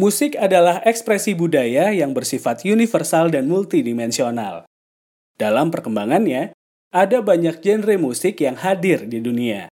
[0.00, 4.64] Musik adalah ekspresi budaya yang bersifat universal dan multidimensional.
[5.36, 6.56] Dalam perkembangannya,
[6.88, 9.68] ada banyak genre musik yang hadir di dunia.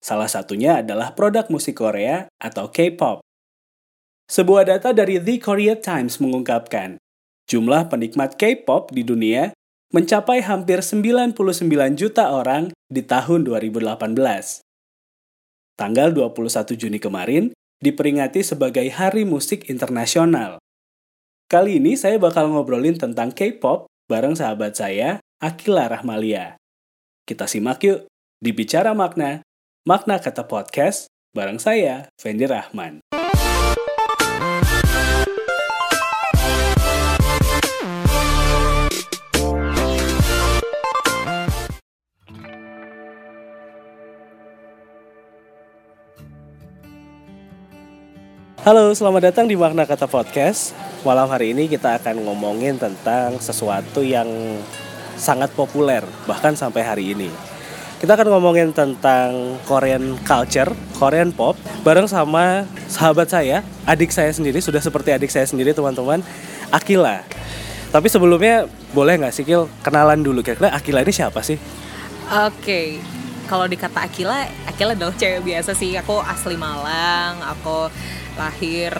[0.00, 3.20] Salah satunya adalah produk musik Korea atau K-pop.
[4.24, 6.96] Sebuah data dari The Korea Times mengungkapkan,
[7.44, 9.52] jumlah penikmat K-pop di dunia
[9.92, 11.36] mencapai hampir 99
[12.00, 14.16] juta orang di tahun 2018.
[15.76, 20.62] Tanggal 21 Juni kemarin, diperingati sebagai Hari Musik Internasional.
[21.50, 26.56] Kali ini saya bakal ngobrolin tentang K-pop bareng sahabat saya, Akila Rahmalia.
[27.26, 28.06] Kita simak yuk
[28.38, 29.42] di Bicara Makna,
[29.84, 33.21] Makna Kata Podcast bareng saya, Fendi Rahman.
[48.62, 50.70] Halo, selamat datang di Makna Kata Podcast.
[51.02, 54.30] Malam hari ini kita akan ngomongin tentang sesuatu yang
[55.18, 57.26] sangat populer, bahkan sampai hari ini.
[57.98, 64.62] Kita akan ngomongin tentang Korean culture, Korean pop, bareng sama sahabat saya, adik saya sendiri,
[64.62, 66.22] sudah seperti adik saya sendiri teman-teman,
[66.70, 67.26] Akila.
[67.90, 71.58] Tapi sebelumnya boleh nggak sih Kil kenalan dulu kira-kira Akila ini siapa sih?
[72.46, 73.02] Oke,
[73.50, 75.98] kalau dikata Akila, Akila adalah cewek biasa sih.
[75.98, 77.90] Aku asli Malang, aku
[78.38, 78.92] lahir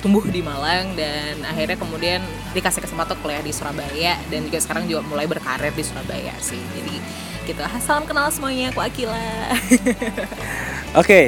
[0.00, 2.22] tumbuh di Malang dan akhirnya kemudian
[2.54, 6.60] dikasih kesempatan kuliah di Surabaya dan juga sekarang juga mulai berkarir di Surabaya sih.
[6.76, 6.96] Jadi
[7.48, 7.60] gitu.
[7.64, 9.16] Ah, salam kenal semuanya aku Akila.
[9.20, 10.04] Oke
[10.94, 11.26] okay.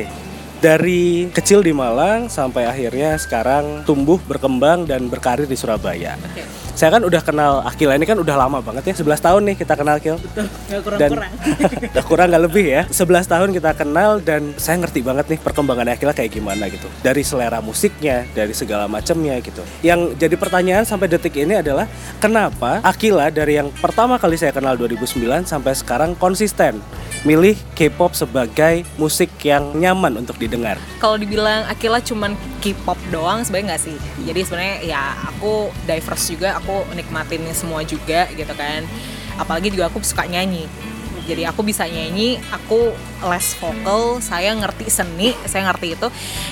[0.61, 6.17] dari kecil di Malang sampai akhirnya sekarang tumbuh berkembang dan berkarir di Surabaya.
[6.33, 9.57] Okay saya kan udah kenal Akila ini kan udah lama banget ya 11 tahun nih
[9.61, 11.33] kita kenal Kil betul gak kurang dan kurang
[11.93, 15.93] gak kurang gak lebih ya 11 tahun kita kenal dan saya ngerti banget nih perkembangan
[15.93, 21.13] Akila kayak gimana gitu dari selera musiknya dari segala macamnya gitu yang jadi pertanyaan sampai
[21.13, 21.85] detik ini adalah
[22.17, 26.81] kenapa Akila dari yang pertama kali saya kenal 2009 sampai sekarang konsisten
[27.21, 30.81] milih K-pop sebagai musik yang nyaman untuk didengar?
[30.97, 32.33] Kalau dibilang Akila cuman
[32.65, 33.97] K-pop doang sebenarnya nggak sih.
[34.25, 38.85] Jadi sebenarnya ya aku diverse juga, aku nikmatin semua juga gitu kan.
[39.39, 40.67] Apalagi juga aku suka nyanyi.
[41.29, 42.91] Jadi aku bisa nyanyi, aku
[43.31, 46.09] les vokal, saya ngerti seni, saya ngerti itu.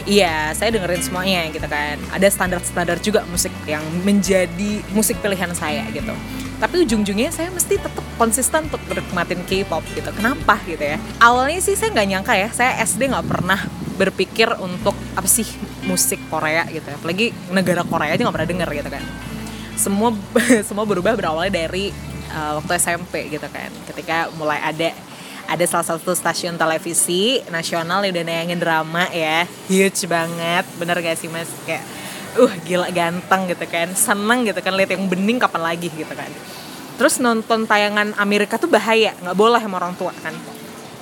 [0.06, 1.98] Iya, saya dengerin semuanya gitu kan.
[2.14, 6.14] Ada standar-standar juga musik yang menjadi musik pilihan saya gitu
[6.58, 11.78] tapi ujung-ujungnya saya mesti tetap konsisten untuk menikmatin K-pop gitu kenapa gitu ya awalnya sih
[11.78, 13.62] saya nggak nyangka ya saya SD nggak pernah
[13.94, 15.46] berpikir untuk apa sih
[15.86, 16.98] musik Korea gitu ya.
[16.98, 19.02] apalagi negara Korea aja nggak pernah denger gitu kan
[19.78, 20.10] semua
[20.68, 21.94] semua berubah berawalnya dari
[22.34, 23.70] uh, waktu SMP gitu kan.
[23.86, 24.90] Ketika mulai ada
[25.48, 29.46] ada salah satu stasiun televisi nasional yang udah nayangin drama ya.
[29.70, 30.66] Huge banget.
[30.76, 31.48] Bener gak sih mas?
[31.64, 31.86] Kayak
[32.36, 33.88] uh gila ganteng gitu kan.
[33.96, 36.28] Seneng gitu kan lihat yang bening kapan lagi gitu kan.
[36.98, 39.14] Terus nonton tayangan Amerika tuh bahaya.
[39.22, 40.34] Nggak boleh sama orang tua kan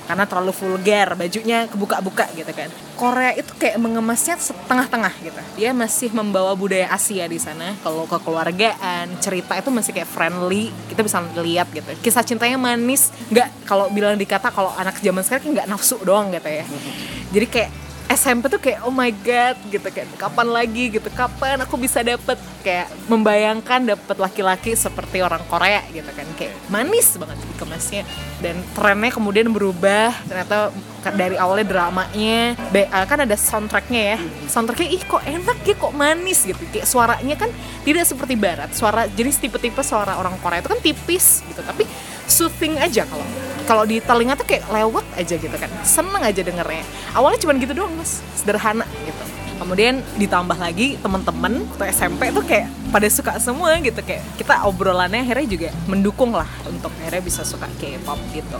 [0.07, 2.71] karena terlalu vulgar bajunya kebuka-buka gitu kan.
[2.95, 5.41] Korea itu kayak mengemasnya setengah-tengah gitu.
[5.59, 7.75] Dia masih membawa budaya Asia di sana.
[7.83, 11.91] Kalau kekeluargaan cerita itu masih kayak friendly kita bisa lihat gitu.
[11.99, 13.11] Kisah cintanya manis.
[13.29, 16.65] Nggak kalau bilang dikata kalau anak zaman sekarang nggak nafsu doang gitu ya.
[17.35, 17.71] Jadi kayak
[18.07, 19.83] SMP tuh kayak oh my god gitu.
[19.91, 21.07] Kan kapan lagi gitu.
[21.11, 22.39] Kapan aku bisa dapet?
[22.63, 26.27] Kayak membayangkan dapet laki-laki seperti orang Korea gitu kan.
[26.39, 28.03] Kayak manis banget dikemasnya
[28.39, 30.15] dan trennya kemudian berubah.
[30.23, 30.71] Ternyata
[31.15, 34.17] dari awalnya dramanya eh, kan ada soundtracknya ya.
[34.47, 36.63] Soundtracknya ih kok enak ya kok manis gitu.
[36.71, 37.51] Kayak suaranya kan
[37.83, 38.71] tidak seperti barat.
[38.71, 41.59] Suara jenis tipe-tipe suara orang Korea itu kan tipis gitu.
[41.59, 41.83] Tapi
[42.27, 43.25] soothing aja kalau
[43.67, 45.67] kalau di telinga tuh kayak lewat aja gitu kan.
[45.83, 46.87] Seneng aja dengernya.
[47.11, 48.23] Awalnya cuma gitu doang mas.
[48.39, 49.23] Sederhana gitu.
[49.59, 53.99] Kemudian ditambah lagi temen-temen waktu SMP tuh kayak pada suka semua gitu.
[53.99, 58.55] Kayak kita obrolannya akhirnya juga mendukung lah untuk akhirnya bisa suka K-pop gitu.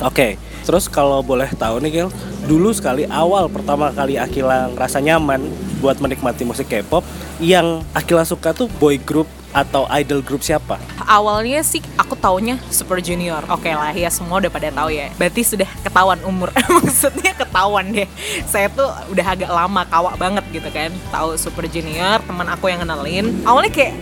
[0.00, 0.32] Oke, okay.
[0.64, 2.08] terus kalau boleh tahu nih Gil,
[2.48, 5.44] dulu sekali awal pertama kali Akila ngerasa nyaman
[5.84, 7.04] buat menikmati musik K-pop,
[7.36, 10.78] yang Akila suka tuh boy group atau idol group siapa?
[11.06, 13.42] Awalnya sih aku taunya Super Junior.
[13.50, 15.10] Oke okay lah ya semua udah pada tahu ya.
[15.18, 16.54] Berarti sudah ketahuan umur.
[16.78, 18.08] Maksudnya ketahuan deh.
[18.46, 20.90] Saya tuh udah agak lama kawak banget gitu kan.
[21.10, 23.42] Tahu Super Junior, teman aku yang kenalin.
[23.42, 23.94] Awalnya kayak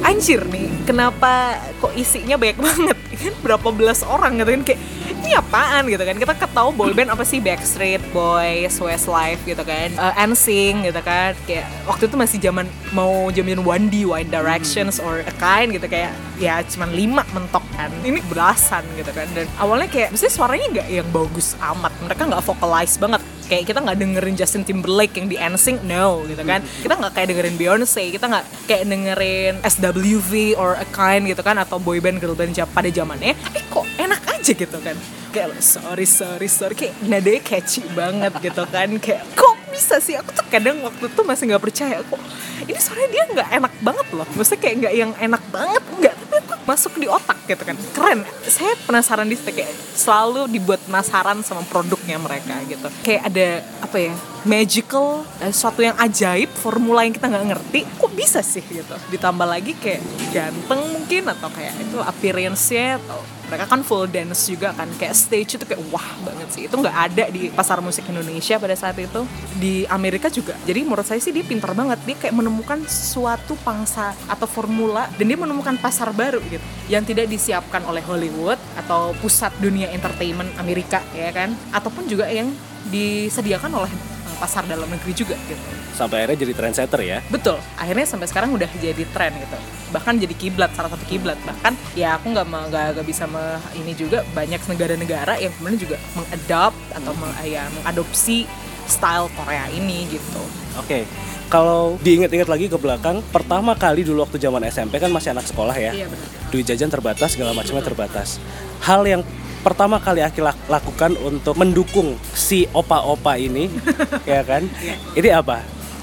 [0.00, 2.96] anjir nih, kenapa kok isinya banyak banget?
[3.20, 4.80] Kan berapa belas orang gitu kan kayak
[5.30, 6.18] ini apaan gitu kan?
[6.18, 7.38] Kita ketahui boyband apa sih?
[7.38, 9.94] Backstreet Boys Westlife gitu kan.
[9.94, 11.38] Uh, NSYNC gitu kan.
[11.46, 15.86] Kayak waktu itu masih zaman mau zaman One D One Directions or a kind gitu.
[15.86, 16.10] Kayak
[16.42, 17.94] ya cuma lima mentok kan.
[18.02, 19.30] Ini belasan gitu kan.
[19.30, 21.94] Dan awalnya kayak mesti suaranya nggak yang bagus amat.
[22.02, 26.42] Mereka nggak vocalize banget kayak kita nggak dengerin Justin Timberlake yang di NSYNC no gitu
[26.46, 26.62] kan.
[26.62, 31.58] Kita nggak kayak dengerin Beyonce kita nggak kayak dengerin SWV or a kind gitu kan
[31.58, 33.34] atau boyband girlband pada zamannya.
[33.34, 34.96] Tapi kok enak aja gitu kan.
[35.34, 38.88] Kayak sorry sorry sorry kayak nadanya catchy banget gitu kan.
[39.02, 42.20] Kayak kok bisa sih aku tuh kadang waktu itu masih nggak percaya kok.
[42.66, 44.26] Ini suaranya dia nggak enak banget loh.
[44.36, 46.14] Maksudnya kayak nggak yang enak banget nggak.
[46.20, 47.76] Tapi aku masuk di otak gitu kan.
[47.96, 48.20] Keren.
[48.46, 52.86] Saya penasaran di kayak selalu dibuat penasaran sama produknya mereka gitu.
[53.02, 53.48] Kayak ada
[53.82, 54.14] apa ya
[54.44, 58.94] magical eh, sesuatu yang ajaib formula yang kita nggak ngerti kok bisa sih gitu?
[59.10, 64.70] Ditambah lagi kayak ganteng mungkin atau kayak itu appearance-nya atau mereka kan full dance juga
[64.70, 66.62] kan kayak stage itu kayak wah banget sih.
[66.70, 69.26] Itu nggak ada di pasar musik Indonesia pada saat itu.
[69.58, 70.54] Di Amerika juga.
[70.62, 71.98] Jadi menurut saya sih dia pintar banget.
[72.06, 77.26] Dia kayak menemukan suatu pangsa atau formula dan dia menemukan pasar baru gitu yang tidak
[77.26, 81.50] disiapkan oleh Hollywood atau pusat dunia entertainment Amerika ya kan?
[81.74, 82.54] Ataupun juga yang
[82.88, 84.09] disediakan oleh eh,
[84.40, 85.60] pasar dalam negeri juga gitu
[85.92, 87.18] Sampai akhirnya jadi trendsetter ya.
[87.28, 89.58] Betul, akhirnya sampai sekarang udah jadi tren gitu.
[89.92, 91.36] Bahkan jadi kiblat, salah satu kiblat.
[91.44, 96.80] Bahkan ya aku nggak nggak bisa me, ini juga banyak negara-negara yang kemudian juga mengadopt
[96.96, 98.48] atau meng, ya, mengadopsi
[98.88, 100.42] style Korea ini gitu.
[100.80, 101.04] Oke.
[101.50, 105.74] Kalau diingat-ingat lagi ke belakang, pertama kali dulu waktu zaman SMP kan masih anak sekolah
[105.74, 105.90] ya.
[105.90, 106.26] Iya benar.
[106.54, 108.38] Duit jajan terbatas, segala macamnya terbatas.
[108.86, 109.26] Hal yang
[109.60, 113.68] pertama kali Aki lak- lakukan untuk mendukung si opa-opa ini,
[114.28, 114.64] ya kan?
[115.12, 115.60] Ini apa?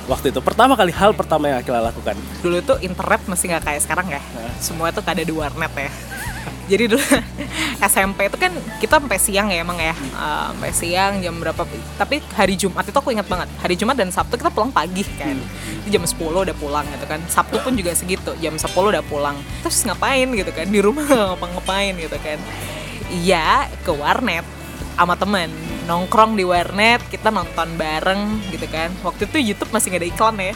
[0.07, 2.15] Waktu itu pertama kali hal pertama yang Aki lakukan.
[2.39, 4.21] Dulu tuh internet masih nggak kayak sekarang ya.
[4.57, 5.91] Semua tuh ada di warnet ya.
[6.71, 6.99] Jadi dulu
[7.91, 11.63] SMP itu kan kita sampai siang ya emang ya, Eh, sampai siang jam berapa?
[11.95, 13.47] Tapi hari Jumat itu aku ingat banget.
[13.59, 15.35] Hari Jumat dan Sabtu kita pulang pagi kan.
[15.83, 17.19] Jadi jam 10 udah pulang gitu kan.
[17.27, 19.35] Sabtu pun juga segitu, jam 10 udah pulang.
[19.59, 20.67] Terus ngapain gitu kan?
[20.67, 22.39] Di rumah ngapa-ngapain gitu kan.
[23.07, 24.43] Iya, ke warnet
[24.97, 25.47] sama temen.
[25.87, 28.91] Nongkrong di warnet kita nonton bareng gitu kan.
[29.05, 30.53] Waktu itu YouTube masih nggak ada iklan ya.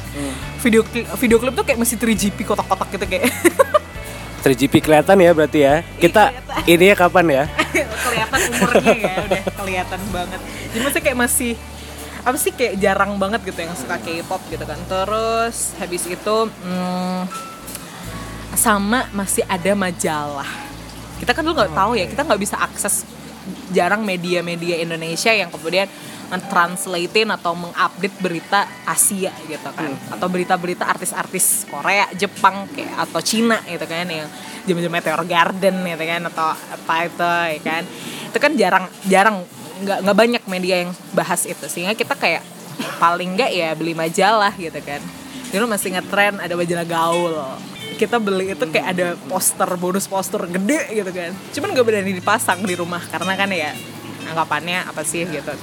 [0.60, 3.32] Video klip video klip tuh kayak masih 3GP kotak-kotak gitu kayak.
[4.44, 5.76] 3GP kelihatan ya berarti ya.
[6.02, 6.66] Kita kelihatan.
[6.66, 7.44] ini ya kapan ya?
[8.10, 10.40] kelihatan umurnya ya udah kelihatan banget.
[10.74, 11.54] Jadi maksudnya kayak masih
[12.22, 14.80] apa sih kayak jarang banget gitu yang suka K-pop gitu kan.
[14.90, 17.22] Terus habis itu hmm,
[18.58, 20.71] sama masih ada majalah
[21.22, 23.06] kita kan dulu nggak tahu ya kita nggak bisa akses
[23.70, 25.86] jarang media-media Indonesia yang kemudian
[26.32, 29.92] mentranslatein atau mengupdate berita Asia gitu kan.
[30.08, 34.32] Atau berita-berita artis-artis Korea, Jepang kayak atau Cina gitu kan yang
[34.64, 37.84] zaman-zaman Meteor Garden gitu kan atau apa itu ya kan.
[38.32, 39.38] Itu kan jarang jarang
[39.84, 41.68] nggak nggak banyak media yang bahas itu.
[41.68, 42.48] Sehingga kita kayak
[42.96, 45.04] paling nggak ya beli majalah gitu kan.
[45.52, 47.36] Dulu masih ngetren ada majalah gaul
[48.02, 51.30] kita beli itu kayak ada poster bonus poster gede gitu kan.
[51.54, 53.78] Cuman gak berani dipasang di rumah karena kan ya
[54.34, 55.54] anggapannya apa sih gitu.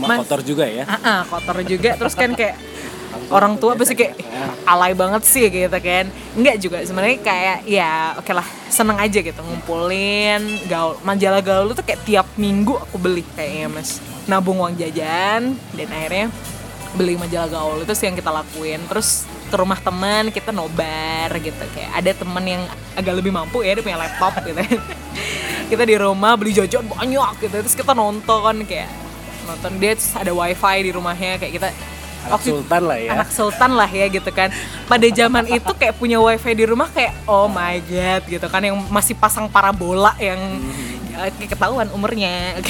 [0.00, 0.88] Rumah Mas- kotor juga ya.
[0.88, 1.92] Ah, ah, kotor juga.
[2.00, 2.56] Terus kan kayak
[3.28, 4.16] orang tua pasti kayak
[4.64, 6.08] alay banget sih gitu kan.
[6.32, 10.40] Enggak juga sebenarnya kayak ya oke lah seneng aja gitu ngumpulin
[10.72, 10.96] gaul.
[11.04, 14.00] Majalah gaul tuh kayak tiap minggu aku beli kayaknya mas.
[14.24, 16.32] Nabung uang jajan dan akhirnya
[16.96, 17.76] beli majalah gaul.
[17.84, 18.80] Itu sih yang kita lakuin.
[18.88, 21.58] Terus ke rumah teman kita nobar gitu.
[21.74, 22.62] Kayak ada teman yang
[22.94, 24.62] agak lebih mampu ya dia punya laptop gitu.
[25.70, 28.90] Kita di rumah beli jajan banyak gitu terus kita nonton kayak
[29.44, 29.70] nonton.
[29.76, 31.68] Dia terus ada wifi di rumahnya kayak kita
[32.20, 33.10] Anak waktu- sultan lah ya.
[33.14, 34.50] anak sultan lah ya gitu kan.
[34.84, 38.60] Pada zaman itu kayak punya wifi di rumah kayak oh my god gitu kan.
[38.60, 40.38] Yang masih pasang parabola yang
[41.08, 42.58] ya, kayak ketahuan umurnya.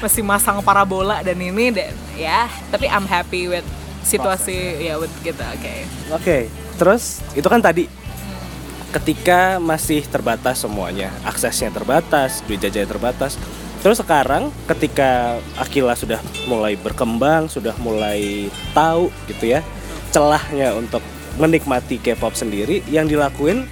[0.00, 3.66] Masih masang parabola dan ini dan ya tapi I'm happy with
[4.04, 5.74] situasi ya with gitu oke
[6.10, 6.38] Oke,
[6.80, 7.86] terus itu kan tadi
[8.90, 13.38] ketika masih terbatas semuanya, aksesnya terbatas, duit jajannya terbatas.
[13.80, 19.64] Terus sekarang ketika Akila sudah mulai berkembang, sudah mulai tahu gitu ya
[20.10, 21.00] celahnya untuk
[21.38, 23.64] menikmati K-pop sendiri, yang dilakuin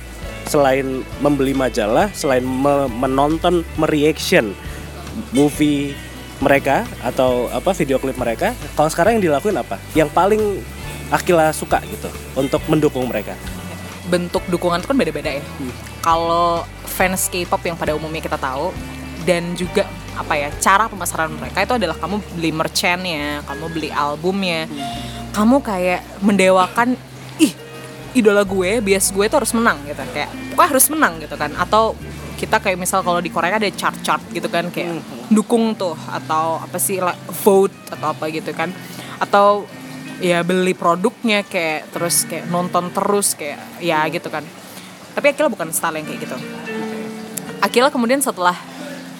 [0.46, 4.54] selain membeli majalah, selain me- menonton, mereaction
[5.34, 5.92] movie
[6.38, 9.76] mereka atau apa video klip mereka, kalau sekarang yang dilakuin apa?
[9.94, 10.42] Yang paling
[11.08, 13.32] Akila suka gitu untuk mendukung mereka.
[14.08, 15.44] bentuk dukungan itu kan beda-beda ya.
[16.00, 18.72] Kalau fans K-pop yang pada umumnya kita tahu
[19.28, 19.84] dan juga
[20.16, 24.64] apa ya cara pemasaran mereka itu adalah kamu beli merchantnya, kamu beli albumnya,
[25.36, 26.96] kamu kayak mendewakan
[27.36, 27.52] ih
[28.16, 31.92] idola gue, bias gue itu harus menang gitu kayak wah harus menang gitu kan atau
[32.40, 36.80] kita kayak misal kalau di Korea ada chart-chart gitu kan kayak dukung tuh atau apa
[36.80, 36.96] sih
[37.44, 38.72] vote atau apa gitu kan.
[39.20, 39.68] Atau
[40.18, 44.42] ya beli produknya kayak terus kayak nonton terus kayak ya gitu kan.
[45.14, 46.36] Tapi Akila bukan style yang kayak gitu.
[47.58, 48.54] Akila kemudian setelah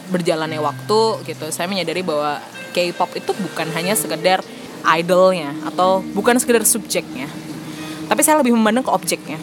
[0.09, 2.41] berjalannya waktu gitu saya menyadari bahwa
[2.73, 4.41] K-pop itu bukan hanya sekedar
[4.85, 7.29] idolnya atau bukan sekedar subjeknya.
[8.09, 9.37] Tapi saya lebih memandang ke objeknya.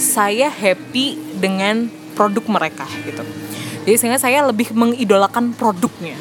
[0.00, 3.22] Saya happy dengan produk mereka gitu
[3.84, 6.16] jadi sehingga saya lebih mengidolakan produknya.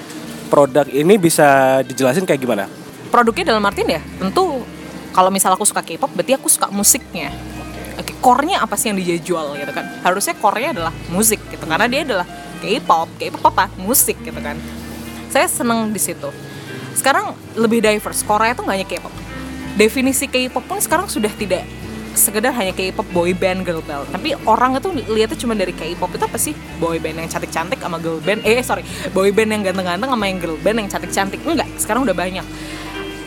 [0.49, 2.65] Produk ini bisa dijelasin kayak gimana?
[3.13, 4.65] Produknya dalam artian ya tentu
[5.13, 7.33] kalau misal aku suka K-pop berarti aku suka musiknya.
[7.99, 9.83] Oke, core-nya apa sih yang dijual gitu kan?
[10.01, 11.67] Harusnya core-nya adalah musik gitu.
[11.67, 12.25] Karena dia adalah
[12.63, 13.67] K-pop K-pop apa?
[13.75, 14.55] Musik gitu kan.
[15.29, 16.31] Saya seneng di situ.
[16.95, 18.23] Sekarang lebih diverse.
[18.23, 19.13] Korea itu nggak hanya K-pop.
[19.75, 21.67] Definisi K-pop pun sekarang sudah tidak
[22.19, 24.03] sekedar hanya K-pop boy band girl band.
[24.11, 26.11] Tapi orang itu lihatnya cuma dari K-pop.
[26.13, 26.51] Itu apa sih?
[26.77, 28.43] Boy band yang cantik-cantik sama girl band?
[28.43, 28.83] Eh sorry.
[29.15, 31.39] Boy band yang ganteng-ganteng sama yang girl band yang cantik-cantik.
[31.47, 32.45] Enggak sekarang udah banyak.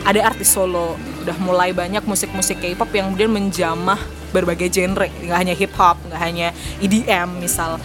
[0.05, 0.95] Ada artis solo.
[1.25, 5.09] Udah mulai banyak musik-musik K-pop yang kemudian menjamah berbagai genre.
[5.09, 6.47] Nggak hanya hip hop nggak hanya
[6.83, 7.81] EDM misal.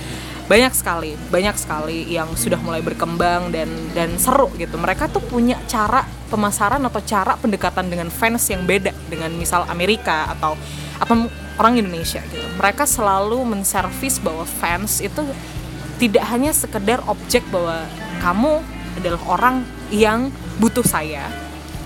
[0.48, 4.76] Banyak sekali banyak sekali yang sudah mulai berkembang dan dan seru gitu.
[4.76, 10.28] Mereka tuh punya cara pemasaran atau cara pendekatan dengan fans yang beda dengan misal Amerika
[10.36, 10.54] atau
[11.00, 12.44] atau orang Indonesia gitu.
[12.60, 15.24] Mereka selalu menservis bahwa fans itu
[15.98, 17.88] tidak hanya sekedar objek bahwa
[18.22, 18.62] kamu
[19.00, 19.56] adalah orang
[19.90, 20.30] yang
[20.62, 21.26] butuh saya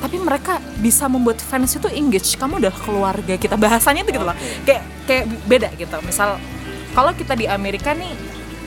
[0.03, 2.35] tapi mereka bisa membuat fans itu engage.
[2.35, 3.55] Kamu adalah keluarga kita.
[3.55, 4.35] Bahasanya tuh gitu loh.
[4.67, 5.95] Kayak kayak beda gitu.
[6.03, 6.43] Misal
[6.91, 8.11] kalau kita di Amerika nih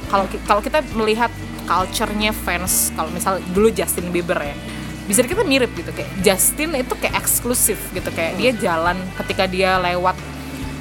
[0.08, 1.27] kalau kalau kita melihat
[1.65, 4.55] culture-nya fans kalau misal dulu Justin Bieber ya
[5.06, 9.78] bisa kita mirip gitu kayak Justin itu kayak eksklusif gitu kayak dia jalan ketika dia
[9.78, 10.18] lewat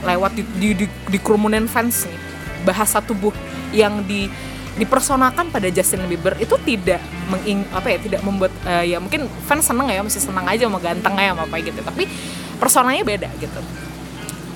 [0.05, 2.21] lewat di, di, di, di kerumunan fans nih.
[2.65, 3.33] Bahasa tubuh
[3.77, 4.29] yang di
[4.75, 6.99] dipersonakan pada Justin Bieber itu tidak
[7.31, 10.81] menging apa ya tidak membuat uh, ya mungkin fans seneng ya masih senang aja sama
[10.81, 11.81] ganteng ya apa gitu.
[11.85, 12.09] Tapi
[12.57, 13.61] personanya beda gitu.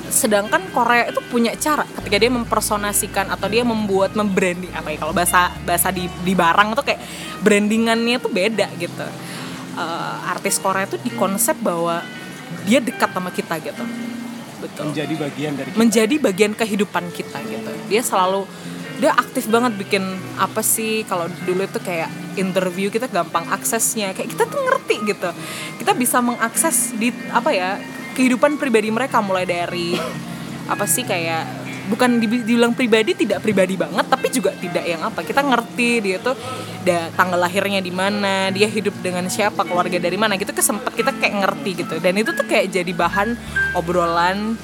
[0.09, 5.13] Sedangkan Korea itu punya cara ketika dia mempersonasikan atau dia membuat membranding apa ya kalau
[5.13, 7.01] bahasa bahasa di di barang itu kayak
[7.45, 9.05] brandingannya tuh beda gitu
[9.79, 12.03] uh, artis Korea itu dikonsep bahwa
[12.67, 13.85] dia dekat sama kita gitu.
[14.59, 14.91] Betul.
[14.91, 15.79] Menjadi bagian dari kita.
[15.79, 17.71] menjadi bagian kehidupan kita gitu.
[17.87, 18.43] Dia selalu
[18.99, 20.03] dia aktif banget bikin
[20.35, 24.11] apa sih kalau dulu itu kayak interview kita gampang aksesnya.
[24.11, 25.31] Kayak kita tuh ngerti gitu.
[25.79, 27.79] Kita bisa mengakses di apa ya
[28.19, 29.95] kehidupan pribadi mereka mulai dari
[30.67, 35.41] apa sih kayak bukan dibilang pribadi tidak pribadi banget tapi juga tidak yang apa kita
[35.41, 36.37] ngerti dia tuh
[36.85, 41.17] da, tanggal lahirnya di mana dia hidup dengan siapa keluarga dari mana gitu kesempet kita
[41.17, 41.95] kayak ngerti gitu.
[42.01, 43.35] Dan itu tuh kayak jadi bahan
[43.77, 44.57] obrolan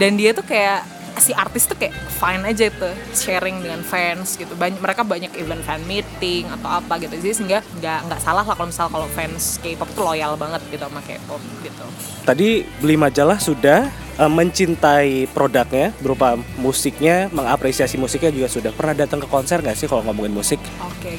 [0.00, 0.84] dan dia tuh kayak
[1.18, 4.52] si artis tuh kayak fine aja tuh sharing dengan fans gitu.
[4.54, 7.18] Banyak mereka banyak event fan meeting atau apa gitu.
[7.18, 10.84] Jadi sehingga nggak nggak salah lah kalau misal kalau fans K-pop tuh loyal banget gitu
[10.84, 11.84] sama K-pop gitu.
[12.22, 13.90] Tadi beli majalah sudah
[14.20, 18.70] uh, mencintai produknya berupa musiknya mengapresiasi musiknya juga sudah.
[18.70, 20.60] Pernah datang ke konser nggak sih kalau ngomongin musik?
[20.78, 21.16] Oke.
[21.16, 21.18] Okay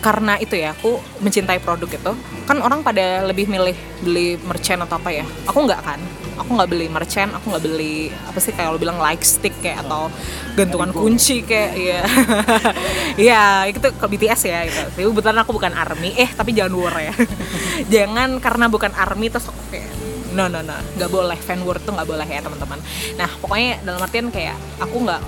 [0.00, 2.12] karena itu ya aku mencintai produk itu.
[2.48, 5.24] Kan orang pada lebih milih beli merchant atau apa ya?
[5.44, 6.00] Aku nggak kan
[6.40, 9.84] aku nggak beli merchant aku nggak beli apa sih kayak lo bilang like stick kayak
[9.84, 10.08] atau
[10.56, 12.00] gantungan kunci kayak ya
[13.30, 14.80] ya itu ke BTS ya gitu.
[14.90, 16.16] Tapi kebetulan aku bukan army.
[16.16, 17.14] Eh tapi jangan war ya.
[17.94, 19.90] Jangan karena bukan army terus aku kayak
[20.34, 20.76] no no no.
[20.96, 21.38] Nggak boleh.
[21.38, 22.78] Fan word tuh nggak boleh ya teman-teman.
[23.16, 25.20] Nah pokoknya dalam artian kayak aku nggak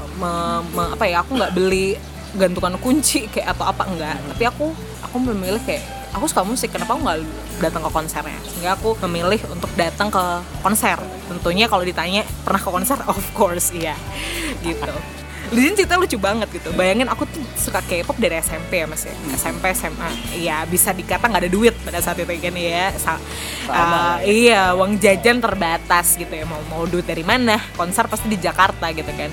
[0.96, 1.98] apa ya aku nggak beli
[2.32, 4.72] gantungan kunci kayak atau apa enggak tapi aku
[5.04, 7.18] aku memilih kayak aku suka musik kenapa aku nggak
[7.58, 8.38] datang ke konsernya?
[8.44, 10.24] Sehingga aku memilih untuk datang ke
[10.60, 11.00] konser.
[11.28, 12.98] Tentunya kalau ditanya pernah ke konser?
[13.10, 13.96] Of course iya.
[14.60, 14.92] Gitu.
[15.52, 16.72] Di sini cerita lucu banget gitu.
[16.72, 19.12] Bayangin aku tuh suka K-pop dari SMP ya mas ya?
[19.36, 22.88] SMP SMA iya bisa dikata nggak ada duit pada saat itu kan ya?
[22.96, 23.20] Sa
[23.68, 26.44] uh, iya uang jajan terbatas gitu ya.
[26.48, 27.60] Mau mau duit dari mana?
[27.76, 29.28] Konser pasti di Jakarta gitu kan.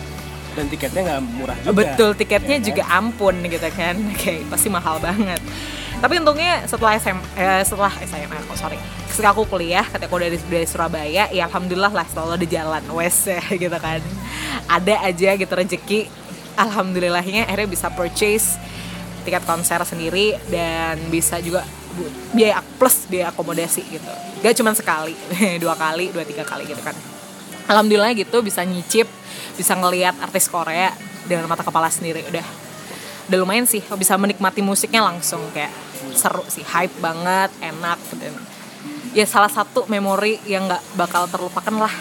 [0.59, 1.75] Dan tiketnya nggak murah juga.
[1.75, 3.95] Betul tiketnya ya, juga ampun gitu kan.
[4.19, 5.39] Kayak pasti mahal banget
[5.99, 8.79] tapi untungnya setelah SM eh, setelah SMA oh sorry.
[9.11, 13.27] Ketika aku kuliah ketika aku dari dari Surabaya ya alhamdulillah lah selalu ada jalan wes
[13.63, 13.99] gitu kan.
[14.71, 16.07] Ada aja gitu rezeki
[16.55, 18.55] alhamdulillahnya akhirnya bisa purchase
[19.27, 21.67] tiket konser sendiri dan bisa juga
[22.31, 24.11] biaya plus biaya akomodasi gitu.
[24.39, 25.19] Gak cuma sekali
[25.63, 26.95] dua kali dua tiga kali gitu kan.
[27.67, 29.05] Alhamdulillah gitu bisa nyicip
[29.59, 30.95] bisa ngelihat artis Korea
[31.27, 32.68] dengan mata kepala sendiri udah
[33.29, 35.69] udah lumayan sih bisa menikmati musiknya langsung kayak
[36.17, 38.33] seru sih hype banget enak dan
[39.13, 41.93] ya salah satu memori yang nggak bakal terlupakan lah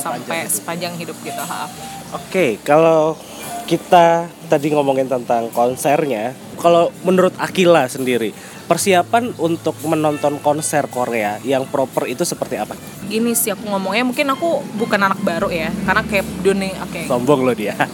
[0.00, 1.68] sampai sepanjang hidup gitu ha.
[2.16, 3.20] Oke, kalau
[3.68, 8.32] kita tadi ngomongin tentang konsernya, kalau menurut Akila sendiri,
[8.66, 12.74] persiapan untuk menonton konser Korea yang proper itu seperti apa?
[13.06, 16.90] Gini sih aku ngomongnya mungkin aku bukan anak baru ya karena kayak dunia oke.
[16.96, 17.04] Okay.
[17.06, 17.76] Sombong loh dia.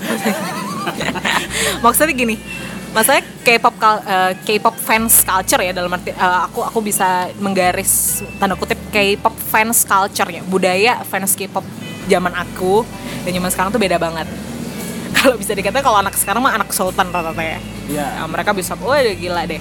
[1.85, 2.37] Maksudnya gini,
[2.97, 3.75] maksudnya K-pop
[4.09, 9.37] eh, K-pop fans culture ya dalam arti eh, aku aku bisa menggaris tanda kutip K-pop
[9.37, 10.41] fans culture ya.
[10.45, 11.65] Budaya fans K-pop
[12.09, 12.87] zaman aku
[13.29, 14.25] dan zaman sekarang tuh beda banget.
[15.17, 17.59] Kalau bisa dikatakan kalau anak sekarang mah anak sultan rata-rata ya.
[17.89, 18.07] Iya.
[18.21, 19.61] Nah, mereka bisa wah gila deh.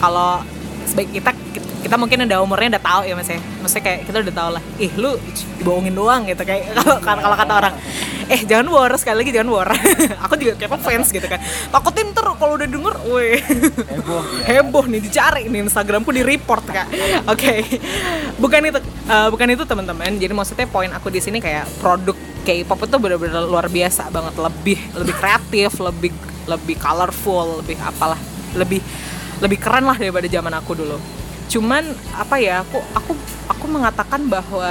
[0.00, 0.44] Kalau
[0.84, 1.32] sebaik kita
[1.80, 3.40] kita mungkin udah umurnya udah tahu ya mas ya.
[3.40, 5.16] Maksudnya kayak kita udah tahu lah ih lu
[5.60, 7.74] dibohongin doang gitu kayak kalau kalau kata orang
[8.30, 9.68] eh jangan war sekali lagi jangan war.
[10.24, 11.42] Aku juga kayak fans gitu kan.
[11.74, 13.42] Takutin ntar kalau udah denger weh.
[13.42, 14.62] Heboh, ya.
[14.62, 16.86] heboh nih dicari nih Instagramku di report kak.
[17.26, 17.66] Oke.
[18.38, 20.14] Bukan itu eh, bukan itu teman-teman.
[20.14, 24.34] Jadi maksudnya poin aku di sini kayak produk K-pop itu benar-benar luar biasa banget.
[24.38, 26.14] Lebih lebih kreatif lebih
[26.46, 28.18] lebih colorful lebih apalah.
[28.54, 28.78] Lebih
[29.42, 31.19] lebih keren lah daripada zaman aku dulu
[31.50, 31.82] cuman
[32.14, 33.12] apa ya aku aku
[33.50, 34.70] aku mengatakan bahwa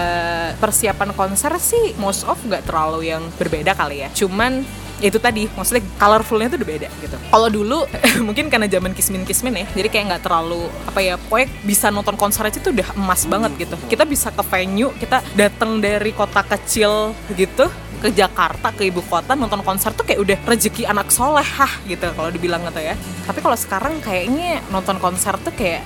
[0.58, 4.10] persiapan konser sih most of nggak terlalu yang berbeda kali ya.
[4.16, 4.64] Cuman
[5.00, 7.16] itu tadi maksudnya colorfulnya tuh udah beda gitu.
[7.16, 7.88] Kalau dulu
[8.28, 12.16] mungkin karena zaman kismin kismin ya jadi kayak nggak terlalu apa ya pokoknya bisa nonton
[12.20, 13.76] konser aja tuh udah emas banget gitu.
[13.88, 17.68] Kita bisa ke venue kita datang dari kota kecil gitu
[18.00, 22.08] ke Jakarta ke ibu kota nonton konser tuh kayak udah rezeki anak soleh hah gitu
[22.16, 22.96] kalau dibilang gitu ya.
[23.28, 25.84] Tapi kalau sekarang kayaknya nonton konser tuh kayak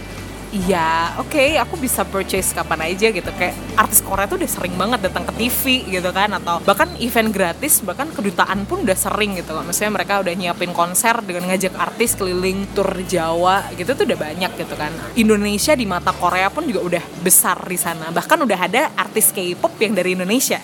[0.53, 3.25] Iya, oke, aku bisa purchase kapan aja gitu.
[3.33, 7.33] Kayak artis Korea tuh udah sering banget datang ke TV gitu kan, atau bahkan event
[7.33, 9.49] gratis, bahkan kedutaan pun udah sering gitu.
[9.49, 14.51] Maksudnya mereka udah nyiapin konser dengan ngajak artis keliling tur Jawa gitu tuh udah banyak
[14.53, 14.93] gitu kan.
[15.17, 18.13] Indonesia di mata Korea pun juga udah besar di sana.
[18.13, 20.61] Bahkan udah ada artis K-pop yang dari Indonesia.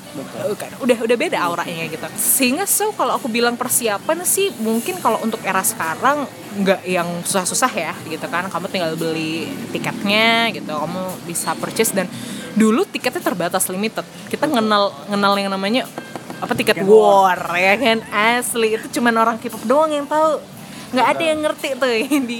[0.53, 2.05] Kan, udah udah beda auranya gitu.
[2.13, 7.71] Sehingga so kalau aku bilang persiapan sih mungkin kalau untuk era sekarang nggak yang susah-susah
[7.73, 8.49] ya gitu kan.
[8.49, 10.73] Kamu tinggal beli tiketnya gitu.
[10.73, 11.93] Kamu bisa purchase.
[11.93, 12.09] Dan
[12.57, 14.05] dulu tiketnya terbatas limited.
[14.27, 15.83] Kita ngenal ngenal yang namanya
[16.39, 17.39] apa tiket Tiket war.
[17.53, 17.99] ya kan?
[18.09, 18.79] Asli.
[18.79, 20.41] Itu cuman orang K-pop doang yang tahu.
[20.89, 22.39] Nggak ada yang ngerti tuh yang di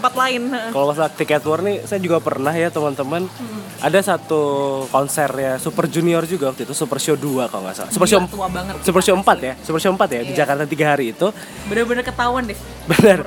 [0.00, 0.42] tempat lain
[0.72, 3.28] Kalau masalah tiket war nih, saya juga pernah ya teman-teman.
[3.80, 4.42] Ada satu
[4.88, 7.92] konser ya Super Junior juga waktu itu Super Show 2 kalau nggak salah.
[7.92, 9.52] Super Show Gila, tua banget Super Show 4 ya.
[9.60, 10.38] Super Show 4 ya di Iya.
[10.40, 11.28] Jakarta tiga hari itu.
[11.68, 13.18] bener-bener ketahuan deh Benar.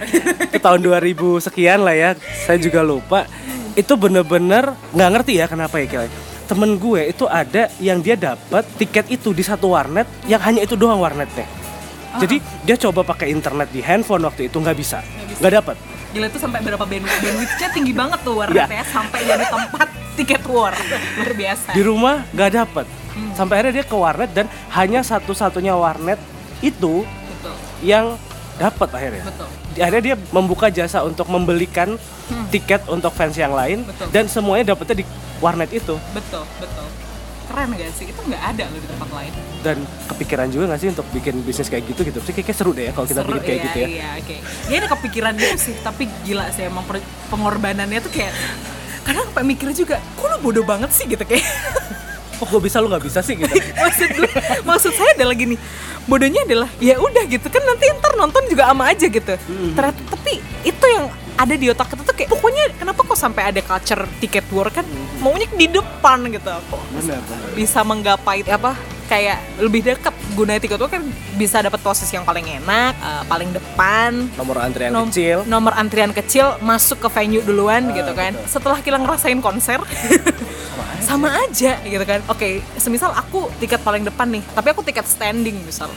[0.49, 2.09] itu tahun 2000 sekian lah ya.
[2.43, 3.29] Saya juga lupa.
[3.73, 6.09] Itu bener-bener nggak ngerti ya kenapa ya Kiai.
[6.43, 10.73] Temen gue itu ada yang dia dapat tiket itu di satu warnet yang hanya itu
[10.73, 11.45] doang warnetnya.
[12.13, 15.39] Jadi dia coba pakai internet di handphone waktu itu nggak bisa, bisa.
[15.41, 15.77] nggak dapat.
[16.13, 20.77] Gila itu sampai berapa bandwidth bandwidthnya tinggi banget tuh warnetnya sampai jadi tempat tiket war.
[21.17, 21.69] Luar biasa.
[21.73, 22.85] Di rumah nggak dapet.
[23.33, 26.17] Sampai akhirnya dia ke warnet dan hanya satu-satunya warnet
[26.61, 27.55] itu betul.
[27.81, 28.17] yang
[28.57, 29.25] dapat akhirnya.
[29.25, 29.49] Betul.
[29.77, 31.97] Akhirnya dia membuka jasa untuk membelikan
[32.53, 34.07] tiket untuk fans yang lain Betul.
[34.13, 35.05] dan semuanya dapetnya di
[35.41, 35.97] warnet itu.
[36.13, 37.02] Betul betul
[37.53, 38.05] keren gak sih?
[38.09, 39.31] Itu nggak ada loh di tempat lain.
[39.61, 39.77] Dan
[40.09, 42.19] kepikiran juga nggak sih untuk bikin bisnis kayak gitu gitu?
[42.25, 43.87] Sih kayaknya seru deh ya kalau kita Seru, bikin kayak iya, gitu ya.
[43.87, 44.35] iya oke.
[44.65, 46.83] Dia ada kepikiran gitu sih tapi gila sih emang
[47.29, 48.33] pengorbanannya tuh kayak
[49.05, 51.05] kadang sampai mikir juga kok lu bodoh banget sih?
[51.05, 51.45] gitu kayak.
[52.41, 52.81] Oh gue bisa?
[52.81, 53.53] Lu nggak bisa sih gitu?
[53.85, 54.29] Maksud gue
[54.65, 55.55] maksud saya adalah gini
[56.03, 59.33] bodohnya adalah ya udah gitu kan nanti ntar nonton juga ama aja gitu.
[59.75, 63.61] Ternyata tapi itu yang ada di otak kita tuh kayak pokoknya kenapa kok sampai ada
[63.65, 64.85] culture tiket war kan
[65.23, 66.49] maunya di depan gitu.
[66.49, 66.83] Kok
[67.55, 68.77] bisa menggapai apa
[69.13, 71.05] kayak lebih dekat guna tiket war kan
[71.37, 74.25] bisa dapat posisi yang paling enak eh, paling depan.
[74.33, 75.45] Nomor antrian Nom- kecil.
[75.45, 78.33] nomor antrian kecil masuk ke venue duluan gitu kan.
[78.49, 79.77] setelah kita ngerasain konser
[81.05, 81.77] sama aja.
[81.85, 82.25] gitu kan.
[82.25, 85.93] Oke semisal aku tiket paling depan nih tapi aku tiket standing misal.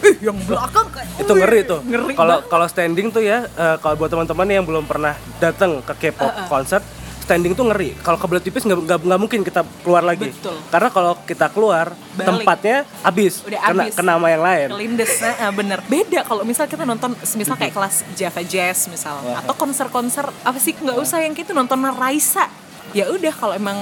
[0.00, 1.80] Ih yang belakang kayak itu ngeri tuh.
[1.86, 6.10] ngeri kalau kalau standing tuh ya eh, kalau buat teman-teman yang belum pernah datang ke
[6.10, 6.82] K-pop concert
[7.30, 7.94] standing tuh ngeri.
[8.02, 10.34] Kalau kebelet tipis nggak mungkin kita keluar lagi.
[10.34, 10.58] Betul.
[10.66, 12.26] karena kalau kita keluar Balik.
[12.26, 13.46] tempatnya habis.
[13.46, 13.94] Udah kena habis.
[13.94, 14.66] kena sama yang lain.
[14.74, 15.78] Kelindes nah, ah, bener.
[15.86, 20.74] Beda kalau misal kita nonton misal kayak kelas Java Jazz misal atau konser-konser apa sih
[20.74, 22.50] nggak usah yang gitu nonton Raisa.
[22.90, 23.78] Ya udah kalau emang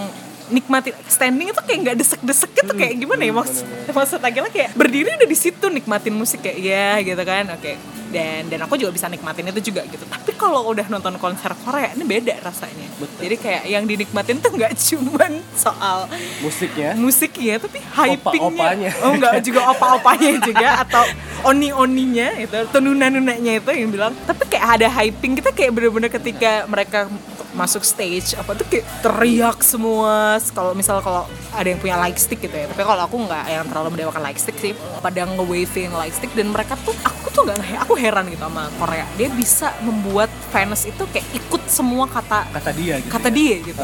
[0.48, 5.10] nikmati standing itu kayak nggak desek-desek gitu kayak gimana ya maksud maksud akhirnya kayak berdiri
[5.18, 7.74] udah di situ nikmatin musik kayak ya gitu kan oke.
[8.08, 10.00] Dan dan aku juga bisa nikmatin itu juga gitu.
[10.08, 12.88] Tapi kalau udah nonton konser Korea ini beda rasanya.
[13.20, 16.08] Jadi kayak yang dinikmatin tuh nggak cuman soal
[16.40, 16.96] musiknya.
[16.96, 18.48] musiknya tapi hypingnya.
[18.48, 18.90] Opa-opanya.
[19.04, 21.04] oh enggak juga opa-opanya juga atau
[21.52, 24.16] oni-oninya itu atau nuna-nunanya itu yang bilang.
[24.24, 27.12] Tapi kayak ada hyping kita kayak bener-bener ketika mereka
[27.58, 30.38] masuk stage apa tuh kayak teriak semua.
[30.54, 32.70] Kalau misal kalau ada yang punya light stick gitu ya.
[32.70, 34.72] Tapi kalau aku nggak yang terlalu mendewakan light stick sih.
[35.02, 39.04] Pada nge-waving light stick dan mereka tuh aku tuh nggak aku heran gitu sama Korea.
[39.18, 43.82] Dia bisa membuat fans itu kayak ikut semua kata kata dia gitu kata dia gitu.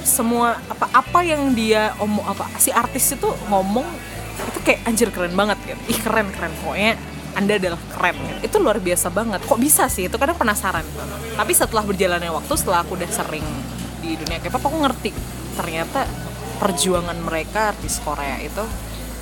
[0.00, 3.84] semua apa apa yang dia omong apa si artis itu ngomong
[4.40, 5.82] itu kayak anjir keren banget gitu.
[5.92, 6.52] Ih keren keren.
[6.64, 6.96] Pokoknya
[7.36, 8.16] anda adalah keren.
[8.42, 9.40] Itu luar biasa banget.
[9.46, 10.06] Kok bisa sih?
[10.10, 10.84] Itu kadang penasaran.
[11.36, 13.44] Tapi setelah berjalannya waktu setelah aku udah sering
[14.00, 15.10] di dunia K-pop aku ngerti.
[15.54, 16.06] Ternyata
[16.60, 18.64] perjuangan mereka artis Korea itu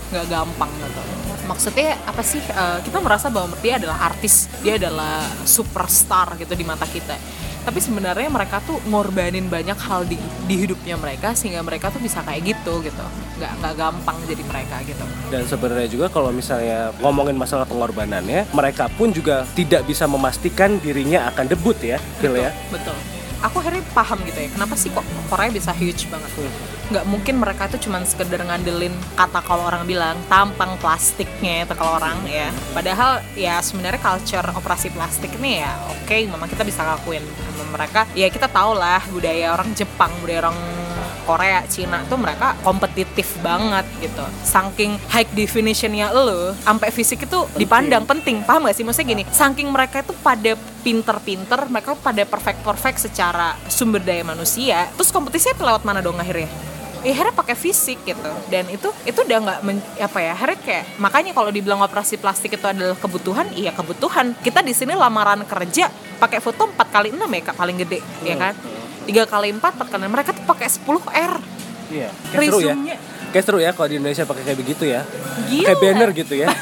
[0.09, 1.03] nggak gampang gitu.
[1.49, 2.41] Maksudnya apa sih?
[2.53, 4.49] Uh, kita merasa bahwa dia adalah artis.
[4.61, 7.17] Dia adalah superstar gitu di mata kita
[7.65, 12.23] tapi sebenarnya mereka tuh ngorbanin banyak hal di di hidupnya mereka sehingga mereka tuh bisa
[12.23, 13.07] kayak gitu gitu.
[13.39, 15.05] Nggak nggak gampang jadi mereka gitu.
[15.29, 21.31] Dan sebenarnya juga kalau misalnya ngomongin masalah pengorbanannya mereka pun juga tidak bisa memastikan dirinya
[21.35, 22.51] akan debut ya betul, ya.
[22.71, 26.31] Betul aku akhirnya paham gitu ya kenapa sih kok Korea bisa huge banget?
[26.89, 32.01] Nggak mungkin mereka itu cuma sekedar ngandelin kata kalau orang bilang tampang plastiknya itu kalau
[32.01, 32.51] orang ya.
[32.73, 37.23] Padahal ya sebenarnya culture operasi plastik ini ya oke okay, memang kita bisa ngakuin
[37.69, 38.09] mereka.
[38.17, 40.59] Ya kita tahu lah budaya orang Jepang budaya orang
[41.29, 44.25] Korea, Cina tuh mereka kompetitif banget gitu.
[44.41, 48.41] Saking high definitionnya lo, sampai fisik itu dipandang penting.
[48.49, 48.85] Paham gak sih?
[48.89, 54.89] Maksudnya gini, saking mereka itu pada pinter-pinter, mereka pada perfect-perfect secara sumber daya manusia.
[54.97, 56.49] Terus kompetisinya lewat mana dong akhirnya?
[57.07, 59.59] ya akhirnya pakai fisik gitu dan itu itu udah nggak
[60.03, 64.67] apa ya akhirnya kayak makanya kalau dibilang operasi plastik itu adalah kebutuhan iya kebutuhan kita
[64.67, 68.27] di sini lamaran kerja pakai foto 4 kali enam ya kak paling gede hmm.
[68.27, 68.55] ya kan
[69.09, 71.33] tiga kali empat kali mereka tuh pakai 10 r
[71.89, 72.75] iya kayak seru ya
[73.33, 75.01] kayak seru ya kalau di Indonesia pakai kayak begitu ya
[75.49, 75.65] Gila.
[75.65, 76.49] kayak banner gitu ya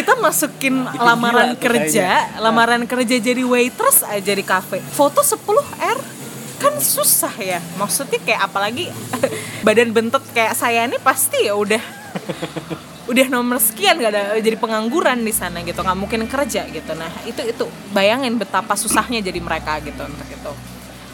[0.00, 2.40] kita masukin Itu lamaran kerja, kayaknya.
[2.40, 4.80] lamaran kerja jadi waitress aja di kafe.
[4.80, 5.36] Foto 10
[5.76, 5.98] R
[6.56, 7.60] kan susah ya.
[7.76, 8.88] Maksudnya kayak apalagi
[9.66, 11.82] badan bentot kayak saya ini pasti ya udah
[13.10, 16.92] udah nomor sekian gak ada jadi pengangguran di sana gitu nggak mungkin kerja gitu.
[16.94, 20.52] Nah itu itu bayangin betapa susahnya jadi mereka gitu untuk itu.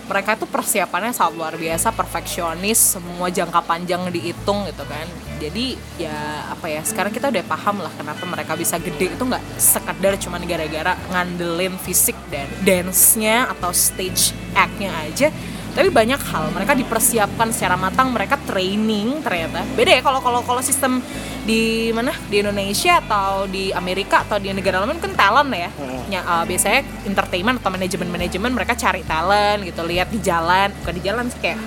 [0.06, 5.02] Mereka itu persiapannya sangat luar biasa perfeksionis semua jangka panjang dihitung gitu kan.
[5.42, 9.42] Jadi ya apa ya sekarang kita udah paham lah kenapa mereka bisa gede itu nggak
[9.58, 15.28] sekedar cuma gara-gara ngandelin fisik dan dance-nya atau stage act-nya aja
[15.76, 19.60] tapi banyak hal mereka dipersiapkan secara matang mereka training ternyata.
[19.76, 21.04] Beda ya kalau kalau kalau sistem
[21.44, 22.16] di mana?
[22.32, 26.00] Di Indonesia atau di Amerika atau di negara lain kan talent ya, hmm.
[26.08, 30.72] ya uh, biasanya entertainment atau manajemen manajemen mereka cari talent gitu lihat di jalan.
[30.80, 31.60] Bukan di jalan sih kayak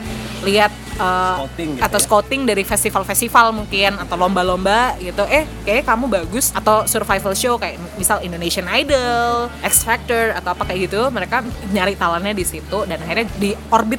[0.43, 2.05] lihat uh, scouting gitu atau ya?
[2.05, 5.23] scouting dari festival-festival mungkin atau lomba-lomba gitu.
[5.27, 6.51] Eh kayak kamu bagus.
[6.51, 11.95] Atau survival show kayak misal Indonesian Idol, X Factor atau apa kayak gitu mereka nyari
[11.95, 13.27] talentnya di situ dan akhirnya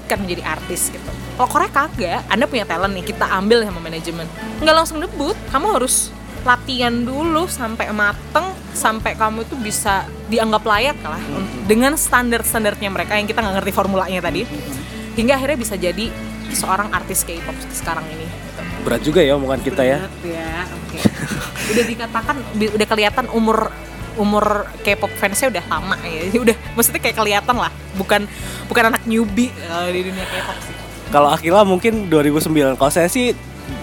[0.00, 4.26] diorbitkan menjadi artis gitu kalau Korea kagak Anda punya talent nih kita ambil sama manajemen
[4.64, 6.08] nggak langsung debut kamu harus
[6.40, 11.68] latihan dulu sampai mateng sampai kamu tuh bisa dianggap layak lah hmm.
[11.68, 14.48] dengan standar-standarnya mereka yang kita nggak ngerti formulanya tadi
[15.20, 16.08] hingga akhirnya bisa jadi
[16.50, 18.26] seorang artis K-pop sekarang ini.
[18.26, 18.62] Gitu.
[18.82, 20.02] Berat juga ya omongan kita ya.
[20.02, 20.98] Berat ya, oke.
[20.98, 21.70] Okay.
[21.70, 23.70] udah dikatakan, udah kelihatan umur
[24.20, 26.28] umur K-pop fansnya udah lama ya.
[26.44, 28.28] Udah, maksudnya kayak kelihatan lah, bukan
[28.68, 30.76] bukan anak newbie uh, di dunia K-pop sih.
[31.10, 32.78] Kalau Akila mungkin 2009.
[32.78, 33.32] Kalau saya sih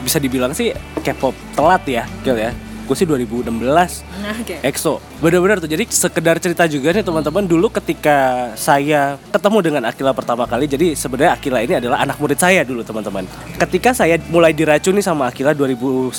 [0.06, 0.72] bisa dibilang sih
[1.02, 2.54] K-pop telat ya, Gil ya
[2.88, 3.92] gue sih 2016 nah,
[4.40, 4.64] okay.
[4.64, 5.04] EXO.
[5.20, 5.68] Bener-bener tuh.
[5.68, 7.44] Jadi sekedar cerita juga nih teman-teman.
[7.44, 12.40] Dulu ketika saya ketemu dengan Akila pertama kali jadi sebenarnya Akila ini adalah anak murid
[12.40, 13.28] saya dulu teman-teman.
[13.60, 16.16] Ketika saya mulai diracuni sama Akila 2009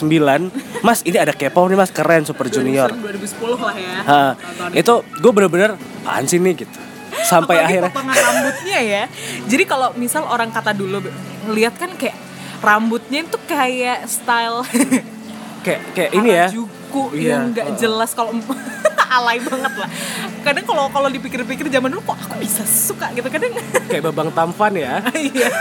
[0.87, 1.89] mas ini ada K-pop nih mas.
[1.89, 2.93] Keren Super Junior.
[2.93, 3.97] 2010 lah ya.
[4.05, 4.21] Ha,
[4.77, 6.79] itu gue bener-bener apaan sih nih gitu.
[7.25, 9.03] Sampai Apalagi akhirnya potongan rambutnya ya.
[9.49, 11.01] Jadi kalau misal orang kata dulu
[11.49, 12.15] lihat kan kayak
[12.61, 14.67] rambutnya itu kayak style
[15.69, 17.29] kayak kayak ini ya juku iya.
[17.37, 18.33] yang nggak jelas kalau
[19.17, 19.89] alay banget lah
[20.45, 23.53] kadang kalau kalau dipikir-pikir zaman dulu kok aku bisa suka gitu kadang
[23.93, 24.93] kayak babang tampan ya
[25.33, 25.53] iya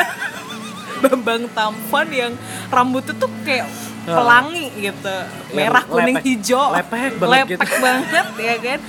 [1.04, 2.32] babang tampan yang
[2.72, 3.68] rambutnya tuh kayak
[4.08, 5.16] pelangi gitu
[5.52, 7.76] merah kuning lepek, hijau lepek banget lepek gitu.
[7.84, 8.80] banget ya kan